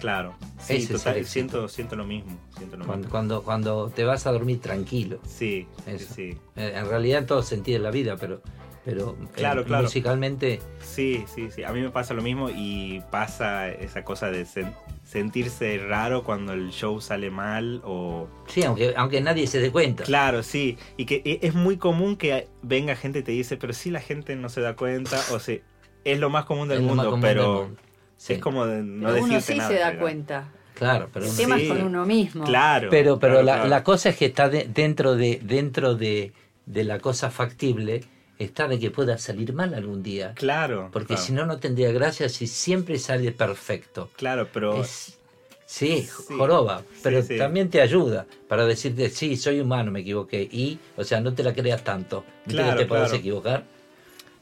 [0.00, 0.34] Claro.
[0.60, 1.32] Sí, Ese es total, el éxito.
[1.32, 2.38] siento, siento lo mismo.
[2.56, 3.10] Siento lo Cuando, mismo.
[3.10, 5.20] cuando, cuando te vas a dormir tranquilo.
[5.26, 6.14] Sí, Eso.
[6.14, 6.36] sí.
[6.56, 8.40] Eh, En realidad en todo sentido de la vida, pero,
[8.88, 9.82] pero eh, Claro, claro.
[9.84, 11.62] musicalmente Sí, sí, sí.
[11.64, 14.74] A mí me pasa lo mismo y pasa esa cosa de sen-
[15.04, 18.28] sentirse raro cuando el show sale mal o...
[18.46, 20.04] sí, aunque, aunque nadie se dé cuenta.
[20.04, 20.78] Claro, sí.
[20.96, 24.36] Y que es muy común que venga gente y te dice, pero sí la gente
[24.36, 25.20] no se da cuenta.
[25.32, 25.58] O sea,
[26.04, 27.80] es lo más común del Es mundo, común pero del mundo.
[28.16, 28.32] Sí.
[28.34, 30.00] es como de no Pero uno sí nada, se da digamos.
[30.00, 30.48] cuenta.
[30.74, 31.62] Claro, pero El uno- tema Sí.
[31.64, 32.44] es con uno mismo.
[32.44, 32.88] Claro.
[32.90, 33.68] Pero, pero claro, la, claro.
[33.68, 36.32] la cosa es que está de- dentro de dentro de,
[36.66, 38.02] de la cosa factible,
[38.38, 40.32] está de que pueda salir mal algún día.
[40.34, 40.88] Claro.
[40.92, 41.22] Porque claro.
[41.22, 44.10] si no, no tendría gracia si siempre sale perfecto.
[44.16, 44.80] Claro, pero...
[44.82, 45.18] Es-
[45.66, 46.08] sí, Sí,
[46.38, 47.36] joroba, pero sí.
[47.36, 50.42] también te ayuda para decirte, sí, soy humano, me equivoqué.
[50.50, 52.24] Y, o sea, no te la creas tanto.
[52.46, 53.14] ¿Viste Claro, que te claro.
[53.14, 53.64] equivocar?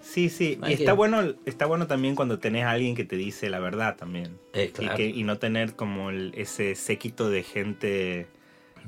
[0.01, 0.60] Sí, sí.
[0.68, 3.97] Y está bueno, está bueno también cuando tenés a alguien que te dice la verdad
[3.97, 4.39] también.
[4.52, 4.94] Eh, claro.
[4.94, 8.27] y, que, y no tener como el- ese séquito de gente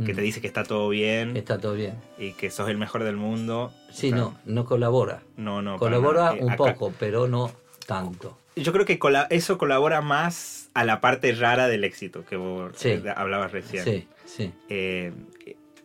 [0.05, 0.17] que Mm.
[0.17, 1.95] te dice que está todo bien Está todo bien.
[2.19, 3.73] y que sos el mejor del mundo.
[3.91, 5.23] Sí, no, no colabora.
[5.37, 5.79] No, no.
[5.79, 6.35] colabora.
[6.35, 7.51] Eh, un acá- poco, pero no
[7.87, 8.39] tanto.
[8.57, 12.73] Yo creo que cola- eso colabora más a la parte rara del éxito que vos
[12.77, 12.89] Sí.
[12.91, 13.85] eh, hablabas recién.
[13.85, 14.53] Sí, sí.
[14.69, 15.13] Eh,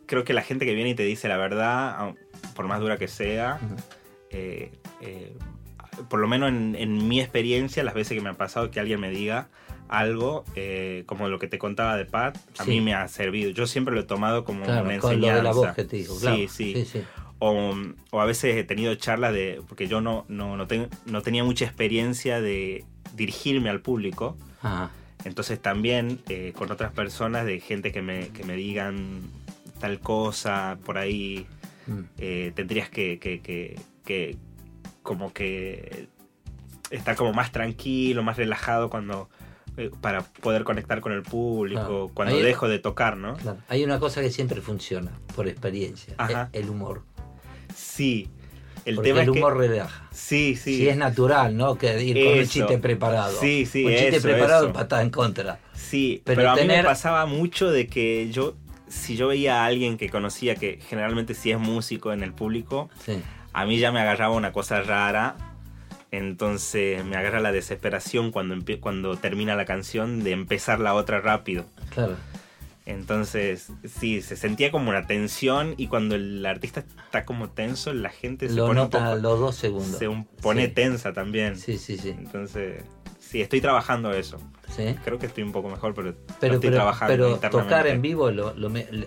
[0.06, 2.18] creo que la gente que viene y te dice la verdad, aun-
[2.56, 3.60] por más dura que sea,
[4.30, 4.72] eh,
[5.02, 5.34] eh,
[6.10, 9.00] por lo menos en, en mi experiencia, las veces que me ha pasado que alguien
[9.00, 9.48] me diga
[9.90, 12.70] algo, eh, como lo que te contaba de Pat, a Sí.
[12.72, 13.52] mí me ha servido.
[13.52, 15.38] Yo siempre lo he tomado como Claro, una con lo enseñanza.
[15.38, 16.18] de la voz que te dijo.
[16.20, 16.36] Claro.
[16.38, 16.74] Sí, sí.
[16.76, 17.04] sí, sí.
[17.40, 17.74] O,
[18.12, 21.44] o a veces he tenido charlas de, porque yo no, no, no, ten- no tenía
[21.44, 22.86] mucha experiencia de
[23.16, 24.38] dirigirme al público.
[24.62, 24.92] Ajá.
[25.26, 29.22] Entonces también eh, con otras personas, de gente que me, que me digan
[29.80, 31.46] tal cosa, por ahí
[31.86, 32.00] Mm.
[32.18, 34.38] eh, tendrías que, que, que- que
[35.02, 36.08] como que
[36.92, 39.30] estar como más tranquilo, más relajado cuando
[40.02, 42.12] para poder conectar con el público, Claro.
[42.14, 43.36] cuando dejo de tocar, ¿no?
[43.38, 43.58] Claro.
[43.68, 46.50] Hay una cosa que siempre funciona, por experiencia, Ajá.
[46.54, 47.04] el, humor.
[47.76, 48.30] Sí.
[48.86, 50.08] El Porque tema el es que- humor relaja.
[50.12, 50.76] Sí, sí.
[50.78, 51.78] Si es natural, ¿no?
[51.78, 53.40] Que ir con un chiste preparado.
[53.40, 54.74] Sí, sí, Un chiste eso, preparado, eso.
[54.74, 55.60] patada en contra.
[55.74, 58.56] Sí, Pero pero, a mí me pasaba mucho de que yo,
[58.90, 62.90] si yo veía a alguien que conocía, que generalmente sí es músico en el público,
[63.06, 63.22] Sí.
[63.54, 65.36] a mí ya me agarraba una cosa rara.
[66.14, 71.66] Entonces me agarra la desesperación cuando, cuando termina la canción de empezar la otra rápido.
[71.90, 72.16] Claro.
[72.86, 78.10] Entonces, sí, se sentía como una tensión y cuando el artista está como tenso, la
[78.10, 79.98] gente se Lo pone nota poco- los dos segundos.
[79.98, 80.72] se un- pone Sí.
[80.74, 81.58] tensa también.
[81.58, 82.10] Sí, sí, sí.
[82.10, 82.84] Entonces,
[83.20, 84.38] sí, estoy trabajando eso.
[84.76, 84.96] Sí.
[85.04, 87.70] Creo que estoy un poco mejor, pero, Pero, estoy pero, trabajando pero internamente.
[87.72, 88.54] tocar en vivo, lo,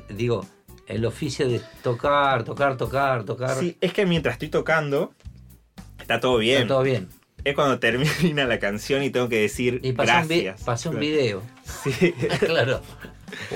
[0.09, 0.45] digo,
[0.89, 3.55] el oficio de tocar, tocar, tocar, tocar.
[3.57, 5.13] Sí, es que mientras estoy tocando,
[6.07, 6.63] está todo bien.
[6.63, 7.09] Está todo bien.
[7.45, 10.63] Es cuando termina la canción y tengo que decir Y pasó un, gracias.
[10.63, 11.43] pasó un video.
[11.65, 11.91] Sí.
[12.41, 12.81] claro.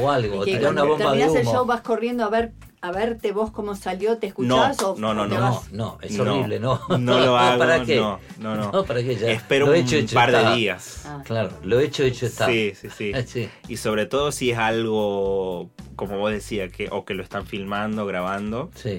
[0.01, 0.45] O algo.
[0.45, 1.53] Tenía una cuando bomba de terminás el humo.
[1.57, 2.53] show vas corriendo a ver
[2.83, 5.39] a verte vos cómo salió, ¿te escuchás No, o no, no, no.
[5.41, 5.71] vas?
[5.73, 6.81] No, es No, horrible, no.
[6.99, 7.97] no lo hago, ¿Para qué?
[7.97, 8.85] no, no, no.
[8.85, 9.17] ¿para qué?
[9.17, 10.51] Ya Espero lo un hecho, hecho par está.
[10.51, 11.03] de días.
[11.05, 11.23] Ah.
[11.27, 12.47] Claro, lo hecho, hecho está.
[12.47, 13.13] Sí, sí, sí.
[13.27, 13.51] Sí.
[13.69, 18.07] Y sobre todo si es algo, como vos decías, que, o que lo están filmando,
[18.07, 18.71] grabando.
[18.75, 18.99] Sí.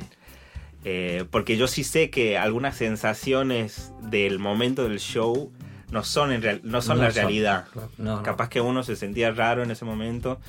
[0.84, 5.52] Eh, porque yo sí sé que algunas sensaciones del momento del show
[5.92, 7.66] no son, en real- no son No la son, realidad.
[7.76, 8.24] no, no.
[8.24, 10.40] Capaz que uno se sentía raro en ese momento.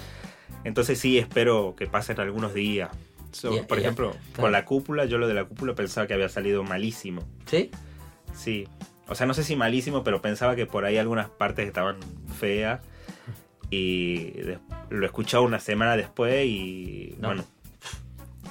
[0.64, 2.90] Entonces sí, espero que pasen algunos días.
[3.32, 4.40] So, por ejemplo, claro.
[4.42, 7.26] con la cúpula, yo lo de la cúpula pensaba que había salido malísimo.
[7.46, 7.70] ¿Sí?
[8.34, 8.68] Sí.
[9.09, 11.96] O sea, no sé si malísimo, pero pensaba que por ahí algunas partes estaban
[12.38, 12.80] feas.
[13.70, 14.32] Y
[14.90, 17.28] lo escuchaba una semana después y No.
[17.28, 17.44] bueno,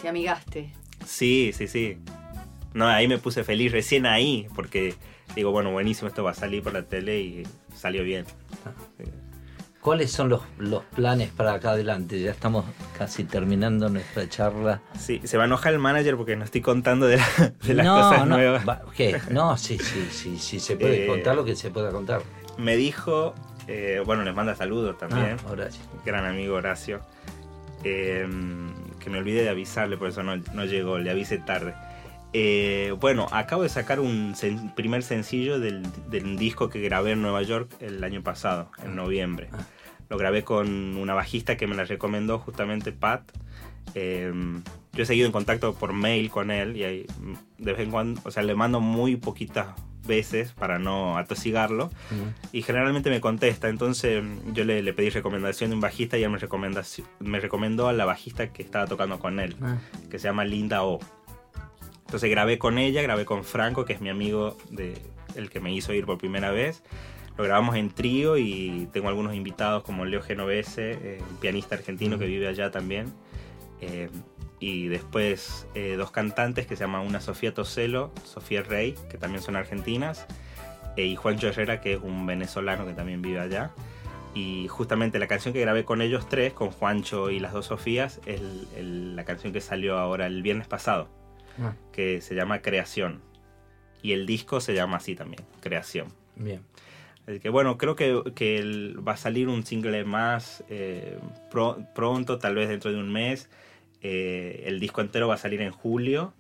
[0.01, 0.73] Te amigaste.
[1.05, 1.97] Sí, sí, sí.
[2.73, 4.95] No, ahí me puse feliz recién ahí, porque
[5.35, 7.43] digo, bueno, buenísimo, esto va a salir por la tele y
[7.75, 8.25] salió bien.
[9.81, 12.21] ¿Cuáles son los, los planes para acá adelante?
[12.21, 12.65] Ya estamos
[12.97, 14.79] casi terminando nuestra charla.
[14.97, 17.85] Sí, se va a enojar el manager porque no estoy contando de, la- de las
[17.87, 18.67] no, cosas no, nuevas.
[18.67, 19.19] va- ¿Qué?
[19.31, 22.21] No, sí, sí, sí, sí, se puede Eh, contar lo que se pueda contar.
[22.59, 23.33] Me dijo,
[23.67, 25.37] eh, bueno, les manda saludos también.
[25.47, 25.81] Ah, Horacio.
[26.05, 27.01] gran amigo Horacio,
[27.83, 28.27] eh,
[29.03, 31.73] que me olvidé de avisarle, por eso no, no llegó, le avisé tarde.
[32.33, 37.21] Eh, bueno, acabo de sacar un sen- primer sencillo del, del disco que grabé en
[37.21, 39.49] Nueva York el año pasado, en noviembre.
[39.51, 39.57] Ah.
[40.09, 43.23] Lo grabé con una bajista que me la recomendó justamente Pat.
[43.95, 44.31] Eh,
[44.93, 47.91] yo he seguido en contacto por mail con él y ahí, mm, de vez en
[47.91, 49.68] cuando, o sea, le mando muy poquitas
[50.05, 51.91] veces para no atosigarlo
[52.51, 53.69] y generalmente me contesta.
[53.69, 56.39] Entonces mm, yo le, le pedí recomendación de un bajista y él me,
[57.19, 59.77] me recomendó a la bajista que estaba tocando con él, Ah,
[60.09, 60.99] que se llama Linda O.
[62.05, 64.97] Entonces grabé con ella, grabé con Franco, que es mi amigo de,
[65.35, 66.84] el que me hizo ir por primera vez.
[67.38, 72.19] Lo grabamos en trío y tengo algunos invitados como Leo Genovese, eh, un pianista argentino
[72.19, 73.13] que vive allá también.
[73.80, 74.09] Eh,
[74.61, 79.41] y después eh, dos cantantes que se llaman una Sofía Toselo, Sofía Rey, que también
[79.43, 80.25] son argentinas,
[80.95, 83.71] eh, y Juancho Herrera, que es un venezolano que también vive allá.
[84.33, 88.21] Y justamente la canción que grabé con ellos tres, con Juancho y las dos Sofías,
[88.25, 91.09] es el- el- la canción que salió ahora el viernes pasado,
[91.61, 93.19] ah, que se llama Creación.
[94.03, 96.07] Y el disco se llama así también, Creación.
[96.38, 96.61] bien.
[97.27, 101.19] Así que bueno, creo que, que el- va a salir un single más eh,
[101.51, 103.49] pro- pronto, tal vez dentro de un mes.
[104.01, 106.33] Eh, el disco entero va a salir en julio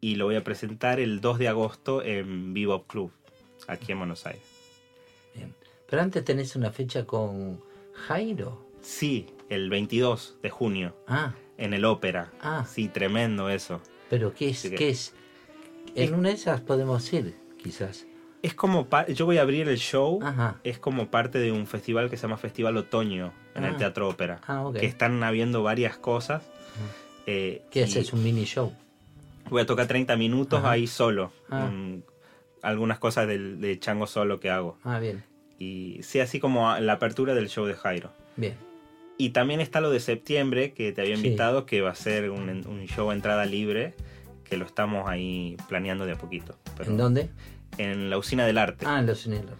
[0.00, 3.12] y lo voy a presentar el 2 de agosto en Bebop Club,
[3.66, 4.42] aquí en Buenos Aires.
[5.34, 5.54] Bien.
[5.88, 7.60] Pero antes tenés una fecha con
[7.94, 8.64] Jairo.
[8.82, 12.30] Sí, el 22 de junio, Ah, en el Ópera.
[12.40, 12.64] Ah.
[12.68, 13.80] Sí, tremendo eso.
[14.10, 14.62] pero ¿qué es?
[14.62, 15.14] Que- ¿Qué es?
[15.94, 18.06] En una de esas podemos ir, quizás.
[18.42, 20.60] Es como, yo voy a abrir el show, Ajá.
[20.62, 23.78] es como parte de un festival que se llama Festival Otoño en el Ah.
[23.78, 24.40] Teatro Ópera.
[24.46, 24.76] Ah, ok.
[24.78, 26.42] Que están habiendo varias cosas.
[27.26, 28.12] Eh, ¿Qué haces?
[28.12, 28.72] ¿Un mini show?
[29.50, 30.72] Voy a tocar 30 minutos Ajá.
[30.72, 31.32] ahí solo.
[31.50, 31.70] Ah.
[32.62, 34.78] algunas cosas del, de chango solo que hago.
[34.84, 35.22] Ah, bien,
[35.58, 38.10] Y sí, así como la apertura del show de Jairo.
[38.36, 38.54] bien.
[39.20, 41.26] Y también está lo de septiembre, que te había Sí.
[41.26, 43.94] invitado, que va a ser un, un show a entrada libre,
[44.44, 46.56] que lo estamos ahí planeando de a poquito.
[46.76, 47.28] Pero ¿En dónde?
[47.78, 48.86] En la usina del arte.
[48.88, 49.54] Ah, en Los Unidos.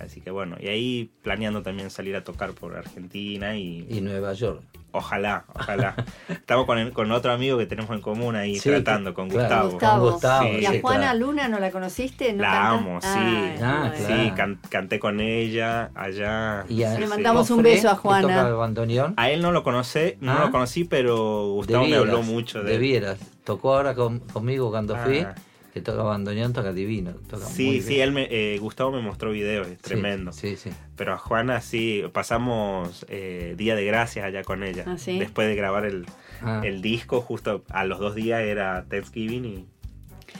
[0.00, 4.32] Así que bueno, y ahí planeando también salir a tocar por Argentina y, Y Nueva
[4.34, 4.62] York.
[4.96, 5.94] Ojalá, ojalá.
[6.28, 9.70] Estamos con, el- con otro amigo que tenemos en común ahí Sí, tratando, con claro.
[9.70, 9.70] Gustavo.
[9.72, 10.02] Gustavo.
[10.04, 10.58] Con Gustavo, Sí.
[10.60, 11.14] ¿Y a Juana.
[11.14, 12.32] Luna no la conociste?
[12.32, 12.70] ¿No La canta?
[12.70, 13.08] amo, sí.
[13.12, 14.22] Ay, Ah, claro.
[14.22, 16.64] Sí, can- canté con ella allá.
[16.68, 17.10] Y a- Sí, Le sí.
[17.10, 18.28] mandamos un beso a Juana.
[18.28, 19.14] toca bandoneón.
[19.16, 20.40] A él no lo conocí, no Ah.
[20.46, 22.80] lo conocí, pero Gustavo me habló mucho de él.
[22.80, 23.18] Debieras.
[23.44, 25.02] Tocó ahora con- conmigo cuando Ah.
[25.04, 25.26] fui,
[25.76, 27.12] que toca bandoneón, toca divino.
[27.28, 28.00] Toca Sí, muy sí, bien.
[28.04, 30.32] él me, eh, Gustavo me mostró videos, es tremendo.
[30.32, 30.70] Sí, sí.
[30.96, 34.84] Pero a Juana sí, pasamos eh, Día de Gracias allá con ella.
[34.86, 35.18] Ah, ¿sí?
[35.18, 36.06] Después de grabar el,
[36.40, 39.68] Ah, el disco, justo a los dos días era Thanksgiving y...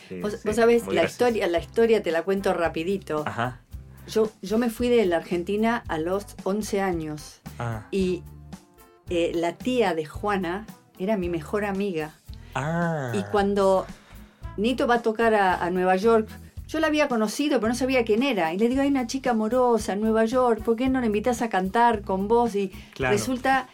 [0.08, 3.22] sí, Vos, sí, vos sabés, la historia, la historia te la cuento rapidito.
[3.26, 3.60] Ajá.
[4.08, 7.86] Yo, yo me fui de la Argentina a los 11 años Ah.
[7.90, 8.22] y
[9.10, 10.66] eh, la tía de Juana
[10.98, 12.14] era mi mejor amiga.
[12.54, 13.12] Ah.
[13.14, 13.84] Y cuando
[14.57, 16.28] Nito va a tocar a, a Nueva York,
[16.69, 18.53] yo la había conocido, pero no sabía quién era.
[18.53, 21.41] Y le digo, hay una chica amorosa en Nueva York, ¿por qué no la invitas
[21.43, 22.55] a cantar con vos?
[22.57, 23.12] Y Claro.
[23.15, 23.69] resulta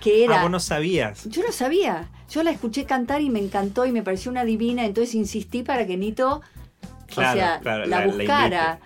[0.00, 0.38] que era...
[0.38, 1.24] Ah, vos no sabías.
[1.28, 2.08] Yo no sabía.
[2.30, 5.86] Yo la escuché cantar y me encantó y me pareció una divina, entonces insistí para
[5.86, 6.40] que Nito
[7.06, 8.78] Claro, o sea, claro, la la- la buscara.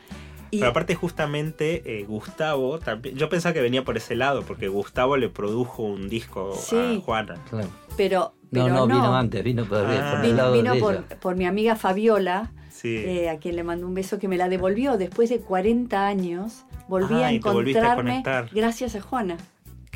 [0.51, 4.69] Y- Pero aparte justamente eh, Gustavo también, yo pensaba que venía por ese lado, porque
[4.69, 6.97] Gustavo le produjo un disco Sí.
[6.99, 7.35] a Juana.
[7.49, 7.69] claro.
[7.97, 10.11] pero, No, no, vino antes, vino por, Ah.
[10.11, 11.05] por el Vino, lado vino de por, ella.
[11.21, 12.97] por mi amiga Fabiola, Sí.
[12.97, 16.65] eh, a quien le mando un beso, que me la devolvió después de 40 años.
[16.89, 18.49] Volví a volviste a encontrarme conectar.
[18.53, 19.37] gracias a Juana.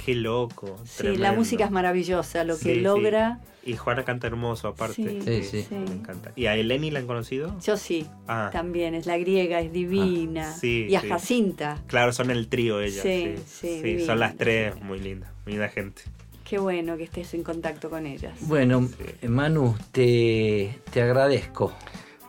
[0.04, 0.76] Qué loco.
[0.84, 2.80] Sí, la música es maravillosa, lo que Sí, sí.
[2.80, 3.40] logra.
[3.66, 4.94] Y Juana canta hermoso aparte.
[4.96, 5.62] Sí, Sí, sí.
[5.66, 5.74] sí.
[5.74, 6.32] Me encanta.
[6.36, 7.58] ¿Y a Eleni la han conocido?
[7.64, 8.50] Yo sí, Ah.
[8.52, 10.50] también, es la griega, es divina.
[10.50, 11.08] Ah, sí, y a sí.
[11.08, 13.02] Jacinta, Claro, son el trío ellas.
[13.02, 14.06] Sí, Sí, sí, sí, divina.
[14.06, 16.02] son las tres muy lindas, muy linda gente.
[16.44, 18.34] qué bueno que estés en contacto con ellas.
[18.42, 18.86] Bueno,
[19.26, 21.72] Manu, te, te agradezco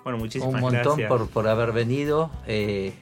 [0.05, 1.09] Bueno, muchísimas un montón gracias.
[1.09, 2.31] por, por haber venido.
[2.47, 2.93] eh,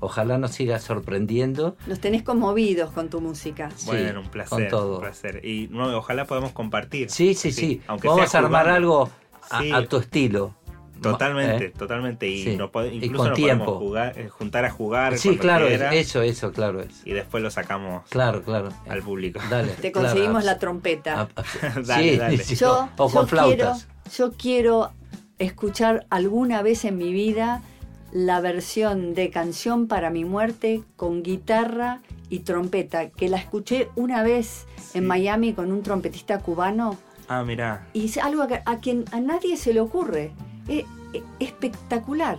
[0.00, 1.76] ojalá nos siga sorprendiendo.
[1.86, 3.70] Nos tenés conmovidos con tu música.
[3.76, 4.96] Sí, Bueno, un con placer, todo.
[4.96, 5.44] un placer.
[5.44, 7.10] Y no, ojalá podamos compartir.
[7.10, 7.80] Sí, sí, sí.
[7.86, 8.76] aunque Vamos sea a armar jugando.
[8.76, 9.10] algo
[9.50, 9.70] a, Sí.
[9.72, 10.54] a tu estilo.
[11.00, 11.70] Totalmente, ¿Eh?
[11.70, 12.28] totalmente.
[12.28, 12.56] Y Sí.
[12.56, 13.64] no pode- Y incluso con nos tiempo.
[13.64, 15.16] podemos jugar, eh, juntar a jugar.
[15.16, 16.82] Sí, claro, quiera, eso, eso, claro.
[16.82, 17.06] es.
[17.06, 18.68] Y después lo sacamos Claro, claro.
[18.86, 19.40] al público.
[19.48, 19.72] Dale.
[19.72, 21.28] Te claro, conseguimos la trompeta.
[21.86, 22.36] Dale, sí, dale.
[22.44, 23.88] sí, Yo, o yo con flautas.
[24.04, 24.90] Quiero, yo quiero
[25.38, 27.62] escuchar alguna vez en mi vida
[28.12, 34.22] la versión de Canción para mi muerte con guitarra y trompeta, que la escuché una
[34.22, 36.96] vez en Miami con un trompetista cubano
[37.28, 37.86] Ah, mirá.
[37.92, 40.32] y es algo a, a quien a nadie se le ocurre.
[40.68, 42.38] Es, es espectacular.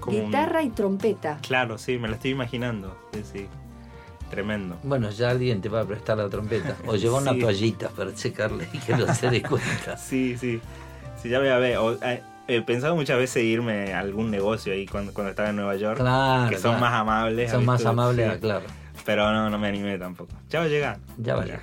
[0.00, 1.38] Como un- guitarra y trompeta.
[1.42, 2.96] Claro, sí, me lo estoy imaginando.
[3.12, 3.46] Sí, sí.
[4.30, 4.78] Tremendo.
[4.82, 6.76] Bueno, ya alguien te va a prestar la trompeta.
[6.86, 7.38] O lleva una Sí.
[7.40, 9.96] toallita para secarle y que no se dé cuenta.
[9.98, 10.60] Sí, sí.
[11.22, 11.76] Sí, ya voy a ver.
[11.76, 15.56] O, eh, he pensado muchas veces irme a algún negocio ahí cuando, cuando estaba en
[15.56, 15.98] Nueva York.
[15.98, 16.50] Claro.
[16.50, 16.80] que son claro.
[16.80, 17.50] más amables.
[17.50, 18.40] Son más amables, Sí.
[18.40, 18.66] claro.
[19.04, 20.32] Pero no, no me animé tampoco.
[20.48, 20.98] Ya va a llegar.
[21.18, 21.60] Ya vaya.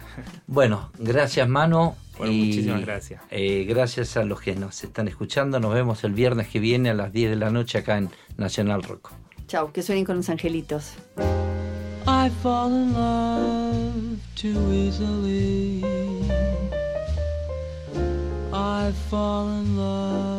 [0.47, 1.95] Bueno, gracias Mano.
[2.17, 3.21] Bueno, muchísimas gracias.
[3.29, 5.59] eh, gracias a los que nos están escuchando.
[5.61, 8.83] Nos vemos el viernes que viene a las 10 de la noche acá en Nacional
[8.83, 9.11] Rock.
[9.47, 10.95] Chau, que suenen con los angelitos.
[12.05, 15.81] I fall in love too easily.
[18.51, 20.38] I fall in love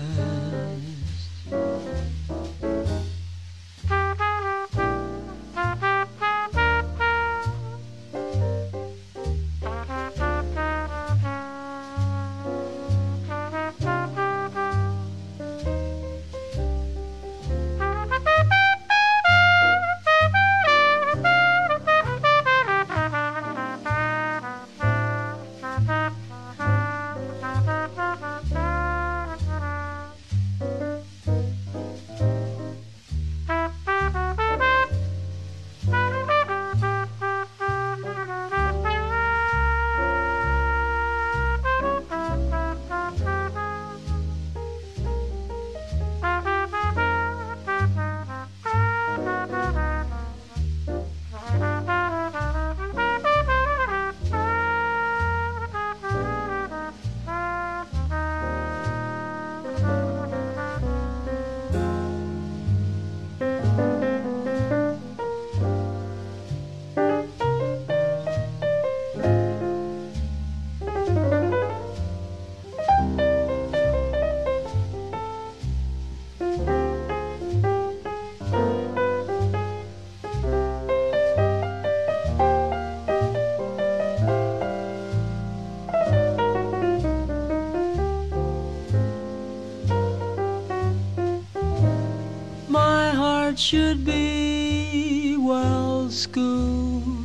[93.71, 97.23] Should be well schooled.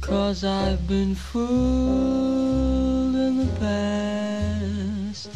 [0.00, 1.44] Cause I've been fooled
[3.14, 5.30] in the past.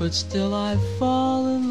[0.00, 1.70] But still I fall in